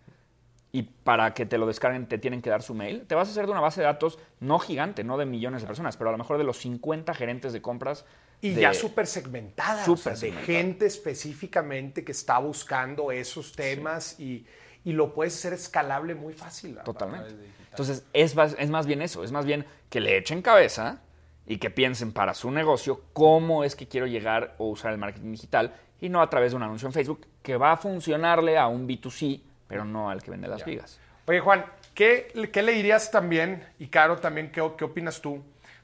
y 0.73 0.83
para 0.83 1.33
que 1.33 1.45
te 1.45 1.57
lo 1.57 1.65
descarguen 1.67 2.07
te 2.07 2.17
tienen 2.17 2.41
que 2.41 2.49
dar 2.49 2.61
su 2.61 2.73
mail, 2.73 3.05
te 3.05 3.13
vas 3.15 3.27
a 3.27 3.31
hacer 3.31 3.45
de 3.45 3.51
una 3.51 3.59
base 3.61 3.81
de 3.81 3.87
datos 3.87 4.19
no 4.39 4.57
gigante, 4.59 5.03
no 5.03 5.17
de 5.17 5.25
millones 5.25 5.61
de 5.61 5.67
personas, 5.67 5.97
pero 5.97 6.09
a 6.09 6.13
lo 6.13 6.17
mejor 6.17 6.37
de 6.37 6.43
los 6.45 6.57
50 6.59 7.13
gerentes 7.13 7.51
de 7.53 7.61
compras. 7.61 8.05
Y 8.41 8.51
de- 8.51 8.61
ya 8.61 8.73
súper 8.73 9.05
segmentada, 9.05 9.83
Súper 9.83 10.13
o 10.13 10.15
sea, 10.15 10.29
de 10.29 10.35
gente 10.37 10.85
específicamente 10.85 12.03
que 12.03 12.11
está 12.11 12.37
buscando 12.39 13.11
esos 13.11 13.51
temas 13.53 14.19
y, 14.19 14.45
y 14.83 14.93
lo 14.93 15.13
puedes 15.13 15.35
hacer 15.35 15.53
escalable 15.53 16.15
muy 16.15 16.33
fácil. 16.33 16.77
Totalmente. 16.83 17.35
Entonces, 17.69 18.03
es 18.13 18.35
más, 18.35 18.55
es 18.57 18.69
más 18.69 18.85
bien 18.87 19.01
eso, 19.01 19.23
es 19.23 19.31
más 19.31 19.45
bien 19.45 19.65
que 19.89 19.99
le 19.99 20.17
echen 20.17 20.41
cabeza 20.41 21.01
y 21.45 21.57
que 21.57 21.69
piensen 21.69 22.11
para 22.13 22.33
su 22.33 22.49
negocio 22.51 23.01
cómo 23.13 23.63
es 23.63 23.75
que 23.75 23.87
quiero 23.87 24.07
llegar 24.07 24.55
o 24.57 24.69
usar 24.69 24.91
el 24.93 24.97
marketing 24.97 25.31
digital 25.31 25.73
y 25.99 26.09
no 26.09 26.21
a 26.21 26.29
través 26.29 26.51
de 26.51 26.55
un 26.57 26.63
anuncio 26.63 26.87
en 26.87 26.93
Facebook 26.93 27.27
que 27.43 27.57
va 27.57 27.73
a 27.73 27.77
funcionarle 27.77 28.57
a 28.57 28.67
un 28.67 28.87
B2C, 28.87 29.41
pero 29.71 29.85
no 29.85 30.09
al 30.09 30.21
que 30.21 30.31
vende 30.31 30.47
las 30.47 30.59
Ya. 30.59 30.65
vigas. 30.65 30.99
Oye, 31.27 31.39
Juan, 31.39 31.65
¿qué, 31.95 32.27
qué 32.51 32.61
le 32.61 32.73
dirías 32.73 33.09
también, 33.09 33.65
y 33.79 33.87
Caro 33.87 34.17
también, 34.17 34.51
¿qué, 34.51 34.69
qué 34.77 34.83
opinas 34.83 35.21
tú, 35.21 35.41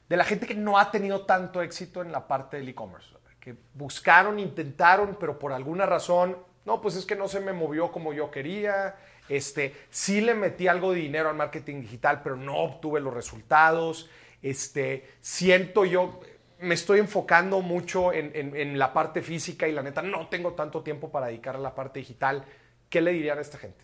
de 0.10 0.18
la 0.18 0.24
gente 0.26 0.46
que 0.46 0.56
no 0.56 0.78
ha 0.78 0.92
tenido 0.92 1.26
tanto 1.26 1.62
éxito 1.62 2.02
en 2.02 2.12
la 2.12 2.28
parte 2.28 2.58
del 2.58 2.68
e-commerce? 2.70 3.16
Que 3.40 3.56
buscaron, 3.76 4.40
intentaron, 4.40 5.16
pero 5.20 5.40
por 5.40 5.54
alguna 5.54 5.86
razón, 5.86 6.38
no, 6.66 6.82
pues 6.82 6.96
es 6.98 7.06
que 7.06 7.16
no 7.16 7.28
se 7.30 7.40
me 7.40 7.54
movió 7.54 7.92
como 7.94 8.12
yo 8.12 8.30
quería. 8.30 8.96
Este, 9.30 9.74
sí 9.90 10.20
le 10.22 10.34
metí 10.34 10.68
algo 10.68 10.92
de 10.92 11.00
dinero 11.00 11.30
al 11.30 11.36
marketing 11.36 11.82
digital, 11.82 12.22
pero 12.24 12.36
no 12.36 12.58
obtuve 12.58 13.00
los 13.00 13.14
resultados. 13.14 14.10
Este, 14.42 15.08
siento 15.22 15.86
yo, 15.86 16.20
me 16.60 16.74
estoy 16.74 17.00
enfocando 17.00 17.62
mucho 17.62 18.12
en, 18.12 18.32
en- 18.36 18.56
en 18.56 18.78
la 18.80 18.92
parte 18.92 19.22
física 19.22 19.68
y 19.68 19.72
la 19.72 19.82
neta 19.82 20.02
no 20.02 20.28
tengo 20.28 20.54
tanto 20.54 20.82
tiempo 20.84 21.10
para 21.10 21.28
dedicar 21.28 21.56
a 21.56 21.60
la 21.60 21.74
parte 21.76 22.00
digital. 22.00 22.44
¿Qué 22.90 23.02
le 23.02 23.12
dirían 23.12 23.38
a 23.38 23.42
esta 23.42 23.58
gente? 23.58 23.84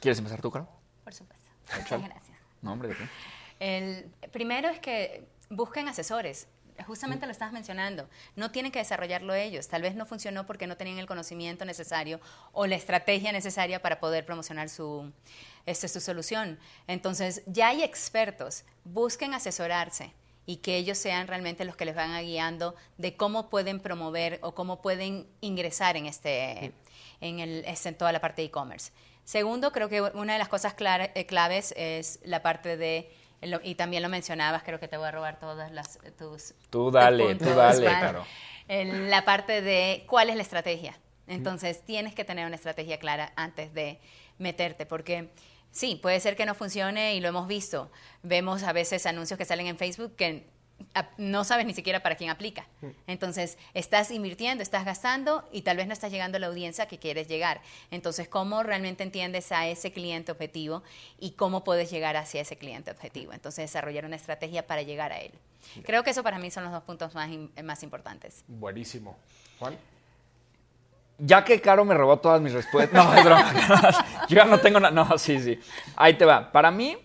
¿Quieres 0.00 0.18
empezar 0.18 0.40
tú, 0.40 0.50
Caro? 0.50 0.68
Por 1.04 1.14
supuesto. 1.14 1.48
Muchas 1.78 2.02
gracias. 2.02 2.38
No, 2.62 2.72
hombre, 2.72 2.88
¿de 2.88 2.96
qué? 2.96 3.08
El 3.60 4.30
primero 4.30 4.68
es 4.68 4.78
que 4.80 5.26
busquen 5.50 5.88
asesores. 5.88 6.48
Justamente 6.86 7.26
lo 7.26 7.32
estabas 7.32 7.52
mencionando. 7.52 8.08
No 8.36 8.52
tienen 8.52 8.70
que 8.70 8.78
desarrollarlo 8.78 9.34
ellos. 9.34 9.66
Tal 9.66 9.82
vez 9.82 9.96
no 9.96 10.06
funcionó 10.06 10.46
porque 10.46 10.68
no 10.68 10.76
tenían 10.76 10.98
el 10.98 11.06
conocimiento 11.06 11.64
necesario 11.64 12.20
o 12.52 12.66
la 12.66 12.76
estrategia 12.76 13.32
necesaria 13.32 13.82
para 13.82 13.98
poder 13.98 14.24
promocionar 14.24 14.68
su, 14.68 15.12
este, 15.66 15.88
su 15.88 16.00
solución. 16.00 16.58
Entonces, 16.86 17.42
ya 17.46 17.68
hay 17.68 17.82
expertos. 17.82 18.64
Busquen 18.84 19.34
asesorarse 19.34 20.12
y 20.48 20.56
que 20.56 20.78
ellos 20.78 20.96
sean 20.96 21.26
realmente 21.26 21.66
los 21.66 21.76
que 21.76 21.84
les 21.84 21.94
van 21.94 22.12
a 22.12 22.22
guiando 22.22 22.74
de 22.96 23.14
cómo 23.16 23.50
pueden 23.50 23.80
promover 23.80 24.38
o 24.40 24.54
cómo 24.54 24.80
pueden 24.80 25.26
ingresar 25.42 25.98
en, 25.98 26.06
este, 26.06 26.72
en, 27.20 27.38
el, 27.40 27.66
en 27.66 27.94
toda 27.98 28.12
la 28.12 28.20
parte 28.20 28.40
de 28.40 28.46
e-commerce. 28.46 28.90
Segundo, 29.24 29.72
creo 29.72 29.90
que 29.90 30.00
una 30.00 30.32
de 30.32 30.38
las 30.38 30.48
cosas 30.48 30.72
clara- 30.72 31.10
eh, 31.14 31.26
claves 31.26 31.74
es 31.76 32.18
la 32.24 32.40
parte 32.40 32.78
de, 32.78 33.14
lo- 33.42 33.60
y 33.62 33.74
también 33.74 34.02
lo 34.02 34.08
mencionabas, 34.08 34.62
creo 34.62 34.80
que 34.80 34.88
te 34.88 34.96
voy 34.96 35.06
a 35.08 35.10
robar 35.10 35.38
todas 35.38 35.70
las, 35.70 35.96
eh, 36.02 36.12
tus... 36.12 36.54
Tú 36.70 36.84
tus 36.84 36.92
dale, 36.94 37.34
tú 37.34 37.44
dale. 37.54 38.18
En 38.68 39.10
la 39.10 39.26
parte 39.26 39.60
de 39.60 40.04
cuál 40.08 40.30
es 40.30 40.36
la 40.36 40.42
estrategia. 40.42 40.98
Entonces, 41.26 41.84
tienes 41.84 42.14
que 42.14 42.24
tener 42.24 42.46
una 42.46 42.56
estrategia 42.56 42.98
clara 42.98 43.34
antes 43.36 43.74
de 43.74 43.98
meterte, 44.38 44.86
porque 44.86 45.28
sí, 45.70 45.96
puede 45.96 46.20
ser 46.20 46.36
que 46.36 46.46
no 46.46 46.54
funcione 46.54 47.14
y 47.14 47.20
lo 47.20 47.28
hemos 47.28 47.48
visto. 47.48 47.90
Vemos 48.22 48.62
a 48.62 48.72
veces 48.72 49.06
anuncios 49.06 49.38
que 49.38 49.44
salen 49.44 49.66
en 49.66 49.78
Facebook 49.78 50.14
que 50.16 50.46
no 51.16 51.44
sabes 51.44 51.66
ni 51.66 51.74
siquiera 51.74 52.02
para 52.02 52.16
quién 52.16 52.30
aplica. 52.30 52.66
Entonces, 53.06 53.58
estás 53.74 54.10
invirtiendo, 54.10 54.62
estás 54.62 54.84
gastando 54.84 55.48
y 55.52 55.62
tal 55.62 55.76
vez 55.76 55.86
no 55.86 55.92
estás 55.92 56.12
llegando 56.12 56.36
a 56.36 56.40
la 56.40 56.46
audiencia 56.46 56.86
que 56.86 56.98
quieres 56.98 57.28
llegar. 57.28 57.60
Entonces, 57.90 58.28
¿cómo 58.28 58.62
realmente 58.62 59.02
entiendes 59.02 59.50
a 59.52 59.66
ese 59.66 59.92
cliente 59.92 60.32
objetivo 60.32 60.82
y 61.18 61.32
cómo 61.32 61.64
puedes 61.64 61.90
llegar 61.90 62.16
hacia 62.16 62.42
ese 62.42 62.56
cliente 62.56 62.90
objetivo? 62.90 63.32
Entonces, 63.32 63.64
desarrollar 63.64 64.04
una 64.04 64.16
estrategia 64.16 64.66
para 64.66 64.82
llegar 64.82 65.12
a 65.12 65.20
él. 65.20 65.32
Creo 65.84 66.04
que 66.04 66.10
eso 66.10 66.22
para 66.22 66.38
mí 66.38 66.50
son 66.50 66.64
los 66.64 66.72
dos 66.72 66.84
puntos 66.84 67.14
más, 67.14 67.28
más 67.62 67.82
importantes. 67.82 68.44
Buenísimo. 68.46 69.18
Juan. 69.58 69.76
Ya 71.18 71.44
que 71.44 71.60
Caro 71.60 71.84
me 71.84 71.94
robó 71.94 72.18
todas 72.18 72.40
mis 72.40 72.52
respuestas. 72.52 73.04
No, 73.04 73.14
es 73.14 73.24
broma. 73.24 73.52
Yo 74.28 74.36
ya 74.36 74.44
no 74.44 74.60
tengo 74.60 74.78
nada. 74.78 74.92
No, 74.92 75.18
sí, 75.18 75.40
sí. 75.40 75.58
Ahí 75.96 76.14
te 76.14 76.24
va. 76.24 76.52
Para 76.52 76.70
mí, 76.70 76.96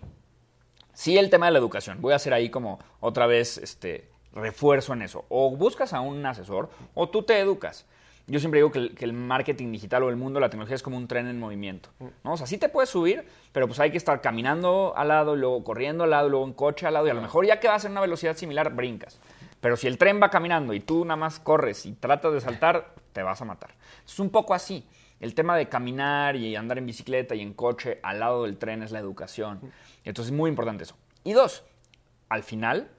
sí 0.94 1.18
el 1.18 1.30
tema 1.30 1.48
de 1.48 1.54
la 1.54 1.60
educación. 1.60 2.00
Voy 2.00 2.14
a 2.14 2.18
hacer 2.18 2.34
ahí 2.34 2.50
como 2.50 2.80
otra 3.00 3.26
vez 3.26 3.58
este 3.58 4.10
refuerzo 4.34 4.94
en 4.94 5.02
eso. 5.02 5.26
O 5.30 5.56
buscas 5.56 5.94
a 5.94 6.02
un 6.02 6.26
asesor 6.26 6.70
o 6.94 7.10
tú 7.10 7.24
te 7.24 7.40
educas. 7.40 7.86
Yo 8.26 8.40
siempre 8.40 8.60
digo 8.60 8.72
que 8.72 9.04
el, 9.04 9.14
marketing 9.14 9.74
digital 9.74 10.04
o 10.04 10.10
el 10.10 10.16
mundo 10.16 10.40
la 10.40 10.50
tecnología 10.50 10.76
es 10.76 10.84
como 10.84 10.96
un 10.96 11.08
tren 11.08 11.28
en 11.28 11.40
movimiento. 11.40 11.90
¿no? 12.24 12.34
O 12.34 12.38
sea, 12.38 12.48
sí 12.48 12.58
te 12.58 12.70
puedes 12.70 12.90
subir, 12.90 13.26
pero 13.52 13.68
pues 13.68 13.82
hay 13.82 13.92
que 13.92 13.98
estar 13.98 14.22
caminando 14.22 14.94
al 14.96 15.10
lado, 15.10 15.36
luego 15.36 15.62
corriendo 15.66 16.06
al 16.06 16.12
lado, 16.12 16.30
luego 16.30 16.46
en 16.46 16.54
coche 16.54 16.88
al 16.88 16.94
lado, 16.94 17.06
y 17.08 17.10
a 17.10 17.14
lo 17.14 17.22
mejor 17.22 17.46
ya 17.46 17.60
que 17.60 17.68
vas 17.68 17.84
en 17.84 17.92
una 17.92 18.00
velocidad 18.00 18.38
similar, 18.38 18.74
brincas. 18.74 19.20
Pero 19.64 19.78
si 19.78 19.88
el 19.88 19.98
tren 19.98 20.20
va 20.22 20.30
caminando 20.30 20.74
y 20.74 20.82
tú 20.82 21.06
nada 21.06 21.16
más 21.16 21.40
corres 21.40 21.86
y 21.86 21.94
tratas 21.94 22.34
de 22.34 22.42
saltar, 22.42 22.96
te 23.14 23.24
vas 23.24 23.42
a 23.42 23.46
matar. 23.46 23.70
Es 24.06 24.20
un 24.20 24.30
poco 24.30 24.54
así. 24.54 24.86
El 25.22 25.36
tema 25.36 25.56
de 25.56 25.70
caminar 25.70 26.36
y 26.36 26.58
andar 26.58 26.80
en 26.80 26.86
bicicleta 26.86 27.34
y 27.34 27.40
en 27.40 27.54
coche 27.54 27.98
al 28.04 28.20
lado 28.20 28.44
del 28.44 28.58
tren 28.58 28.84
es 28.84 28.92
la 28.92 29.00
educación. 29.00 29.62
Entonces 30.04 30.34
es 30.34 30.38
muy 30.38 30.50
importante 30.50 30.84
eso. 30.84 30.98
Y 31.24 31.32
dos, 31.32 31.64
al 32.28 32.44
final, 32.44 32.92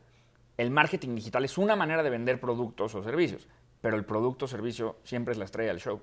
el 0.56 0.70
marketing 0.70 1.14
digital 1.14 1.44
es 1.44 1.58
una 1.58 1.76
manera 1.76 2.02
de 2.02 2.08
vender 2.08 2.40
productos 2.40 2.94
o 2.94 3.02
servicios, 3.02 3.46
pero 3.82 3.96
el 3.96 4.06
producto 4.06 4.46
o 4.46 4.48
servicio 4.48 4.96
siempre 5.04 5.32
es 5.32 5.38
la 5.38 5.44
estrella 5.44 5.68
del 5.68 5.82
show. 5.82 6.00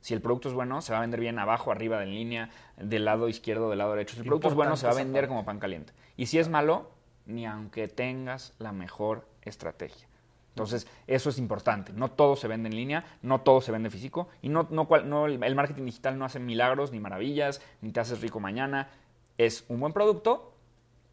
Si 0.00 0.14
el 0.14 0.20
producto 0.20 0.48
es 0.48 0.54
bueno, 0.54 0.82
se 0.82 0.92
va 0.92 0.98
a 0.98 1.00
vender 1.00 1.18
bien 1.18 1.40
abajo, 1.40 1.72
arriba, 1.72 2.00
en 2.04 2.10
línea, 2.10 2.50
del 2.76 3.04
lado 3.04 3.28
izquierdo, 3.28 3.70
del 3.70 3.78
lado 3.78 3.90
derecho. 3.90 4.14
Si 4.14 4.20
el 4.20 4.26
producto 4.26 4.46
es 4.46 4.54
bueno, 4.54 4.76
se 4.76 4.86
va 4.86 4.92
a 4.92 4.96
vender 4.96 5.26
como 5.26 5.44
pan 5.44 5.58
caliente. 5.58 5.94
Y 6.16 6.26
si 6.26 6.38
es 6.38 6.48
malo, 6.48 6.92
ni 7.26 7.44
aunque 7.44 7.88
tengas 7.88 8.54
la 8.60 8.70
mejor 8.70 9.26
estrategia. 9.50 10.06
Entonces, 10.50 10.86
eso 11.06 11.28
es 11.28 11.38
importante. 11.38 11.92
No 11.92 12.10
todo 12.10 12.34
se 12.34 12.48
vende 12.48 12.68
en 12.70 12.76
línea, 12.76 13.04
no 13.22 13.42
todo 13.42 13.60
se 13.60 13.72
vende 13.72 13.90
físico. 13.90 14.28
Y 14.40 14.48
no, 14.48 14.66
no, 14.70 14.88
cual- 14.88 15.08
no- 15.08 15.26
el 15.26 15.54
marketing 15.54 15.84
digital 15.84 16.18
no 16.18 16.24
hace 16.24 16.38
milagros 16.40 16.92
ni 16.92 17.00
maravillas, 17.00 17.60
ni 17.82 17.92
te 17.92 18.00
haces 18.00 18.22
rico 18.22 18.40
mañana. 18.40 18.88
Es 19.36 19.64
un 19.68 19.80
buen 19.80 19.92
producto, 19.92 20.54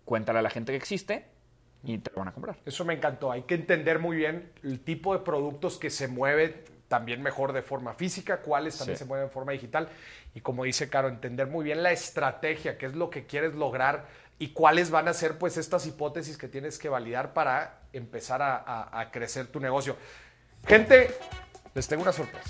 cuéntale 0.06 0.40
a 0.40 0.42
la 0.42 0.50
gente 0.50 0.72
que 0.72 0.78
existe 0.78 1.26
y 1.84 1.98
te 1.98 2.10
lo 2.12 2.20
van 2.20 2.30
a 2.30 2.32
comprar. 2.32 2.56
Eso 2.66 2.86
me 2.86 2.94
encantó. 2.94 3.34
Hay 3.34 3.42
que 3.42 3.56
entender 3.56 4.00
muy 4.00 4.16
bien 4.16 4.50
el 4.64 4.80
tipo 4.80 5.14
de 5.14 5.20
productos 5.26 5.78
que 5.78 5.90
se 5.90 6.08
mueven 6.08 6.56
también 6.88 7.22
mejor 7.22 7.52
de 7.52 7.64
forma 7.64 7.94
física, 7.96 8.42
cuáles 8.42 8.78
también 8.78 8.98
Sí. 8.98 9.04
se 9.04 9.08
mueven 9.10 9.28
de 9.28 9.34
forma 9.34 9.52
digital. 9.52 9.90
Y 10.36 10.40
como 10.40 10.64
dice 10.64 10.90
Caro, 10.90 11.10
entender 11.10 11.48
muy 11.48 11.66
bien 11.66 11.84
la 11.84 11.92
estrategia, 11.92 12.78
qué 12.78 12.86
es 12.86 12.96
lo 12.96 13.10
que 13.10 13.26
quieres 13.26 13.56
lograr 13.56 14.06
y 14.40 14.50
cuáles 14.54 14.90
van 14.90 15.10
a 15.10 15.14
ser 15.14 15.38
pues 15.38 15.58
estas 15.58 15.86
hipótesis 15.86 16.38
que 16.38 16.48
tienes 16.48 16.78
que 16.80 16.88
validar 16.88 17.34
para 17.34 17.80
empezar 17.94 18.42
a, 18.42 18.56
a- 18.58 19.00
a 19.02 19.12
crecer 19.12 19.48
tu 19.48 19.60
negocio. 19.60 19.96
Gente, 20.68 21.16
les 21.74 21.88
tengo 21.88 22.02
una 22.04 22.12
sorpresa. 22.14 22.50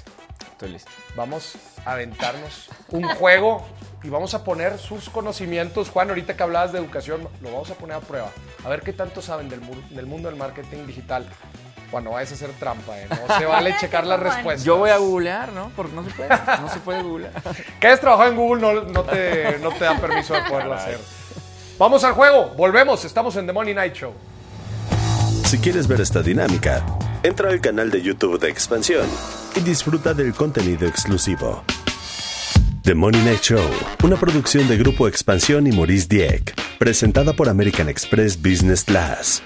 Estoy 0.51 0.69
listo. 0.71 0.91
Vamos 1.15 1.55
a 1.85 1.93
aventarnos 1.93 2.69
un 2.89 3.03
juego 3.15 3.65
y 4.03 4.09
vamos 4.09 4.33
a 4.33 4.43
poner 4.43 4.77
sus 4.77 5.09
conocimientos. 5.09 5.89
Juan, 5.89 6.09
ahorita 6.09 6.35
que 6.37 6.43
hablabas 6.43 6.71
de 6.71 6.79
educación, 6.79 7.27
lo 7.41 7.51
vamos 7.51 7.69
a 7.71 7.75
poner 7.75 7.97
a 7.97 7.99
prueba. 8.01 8.29
A 8.63 8.69
ver 8.69 8.81
qué 8.81 8.93
tanto 8.93 9.21
saben 9.21 9.49
del, 9.49 9.61
mu- 9.61 9.81
del 9.89 10.05
mundo 10.05 10.29
del 10.29 10.37
marketing 10.37 10.85
digital. 10.85 11.27
Juan, 11.91 12.03
no 12.05 12.11
vayas 12.11 12.31
a 12.31 12.35
hacer 12.35 12.51
trampa, 12.53 12.97
¿eh? 12.99 13.07
No 13.09 13.37
se 13.37 13.45
vale 13.45 13.75
checar 13.79 14.05
las 14.07 14.19
respuestas. 14.19 14.63
Yo 14.63 14.77
voy 14.77 14.89
a 14.89 14.97
googlear, 14.97 15.51
¿no? 15.51 15.71
Porque 15.75 15.93
no 15.93 16.03
se 16.03 16.11
puede. 16.11 16.29
No 16.61 16.69
se 16.69 16.79
puede 16.79 17.01
googlear. 17.03 17.33
Que 17.79 17.87
hayas 17.87 17.99
trabajado 17.99 18.29
en 18.31 18.37
Google 18.37 18.61
no, 18.61 18.81
no 18.83 19.03
te, 19.03 19.59
no 19.59 19.71
te 19.71 19.83
da 19.83 19.97
permiso 19.99 20.33
de 20.33 20.41
poderlo 20.43 20.73
hacer. 20.75 20.99
Vamos 21.77 22.03
al 22.03 22.13
juego, 22.13 22.49
volvemos, 22.55 23.03
estamos 23.05 23.35
en 23.35 23.45
The 23.47 23.53
Money 23.53 23.73
Night 23.73 23.93
Show. 23.95 24.13
Si 25.53 25.59
quieres 25.59 25.87
ver 25.87 26.01
esta 26.01 26.23
dinámica, 26.23 26.83
entra 27.21 27.51
al 27.51 27.61
canal 27.61 27.91
de 27.91 28.01
YouTube 28.01 28.39
de 28.39 28.49
Expansión 28.49 29.05
y 29.55 29.59
disfruta 29.59 30.15
del 30.15 30.33
contenido 30.33 30.87
exclusivo. 30.87 31.63
The 32.81 32.95
Money 32.95 33.21
Night 33.21 33.41
Show, 33.41 33.69
una 34.03 34.15
producción 34.15 34.67
de 34.67 34.77
Grupo 34.77 35.07
Expansión 35.07 35.67
y 35.67 35.71
Maurice 35.71 36.07
Dieck, 36.09 36.55
presentada 36.79 37.33
por 37.33 37.49
American 37.49 37.87
Express 37.87 38.35
Business 38.35 38.83
Class. 38.83 39.43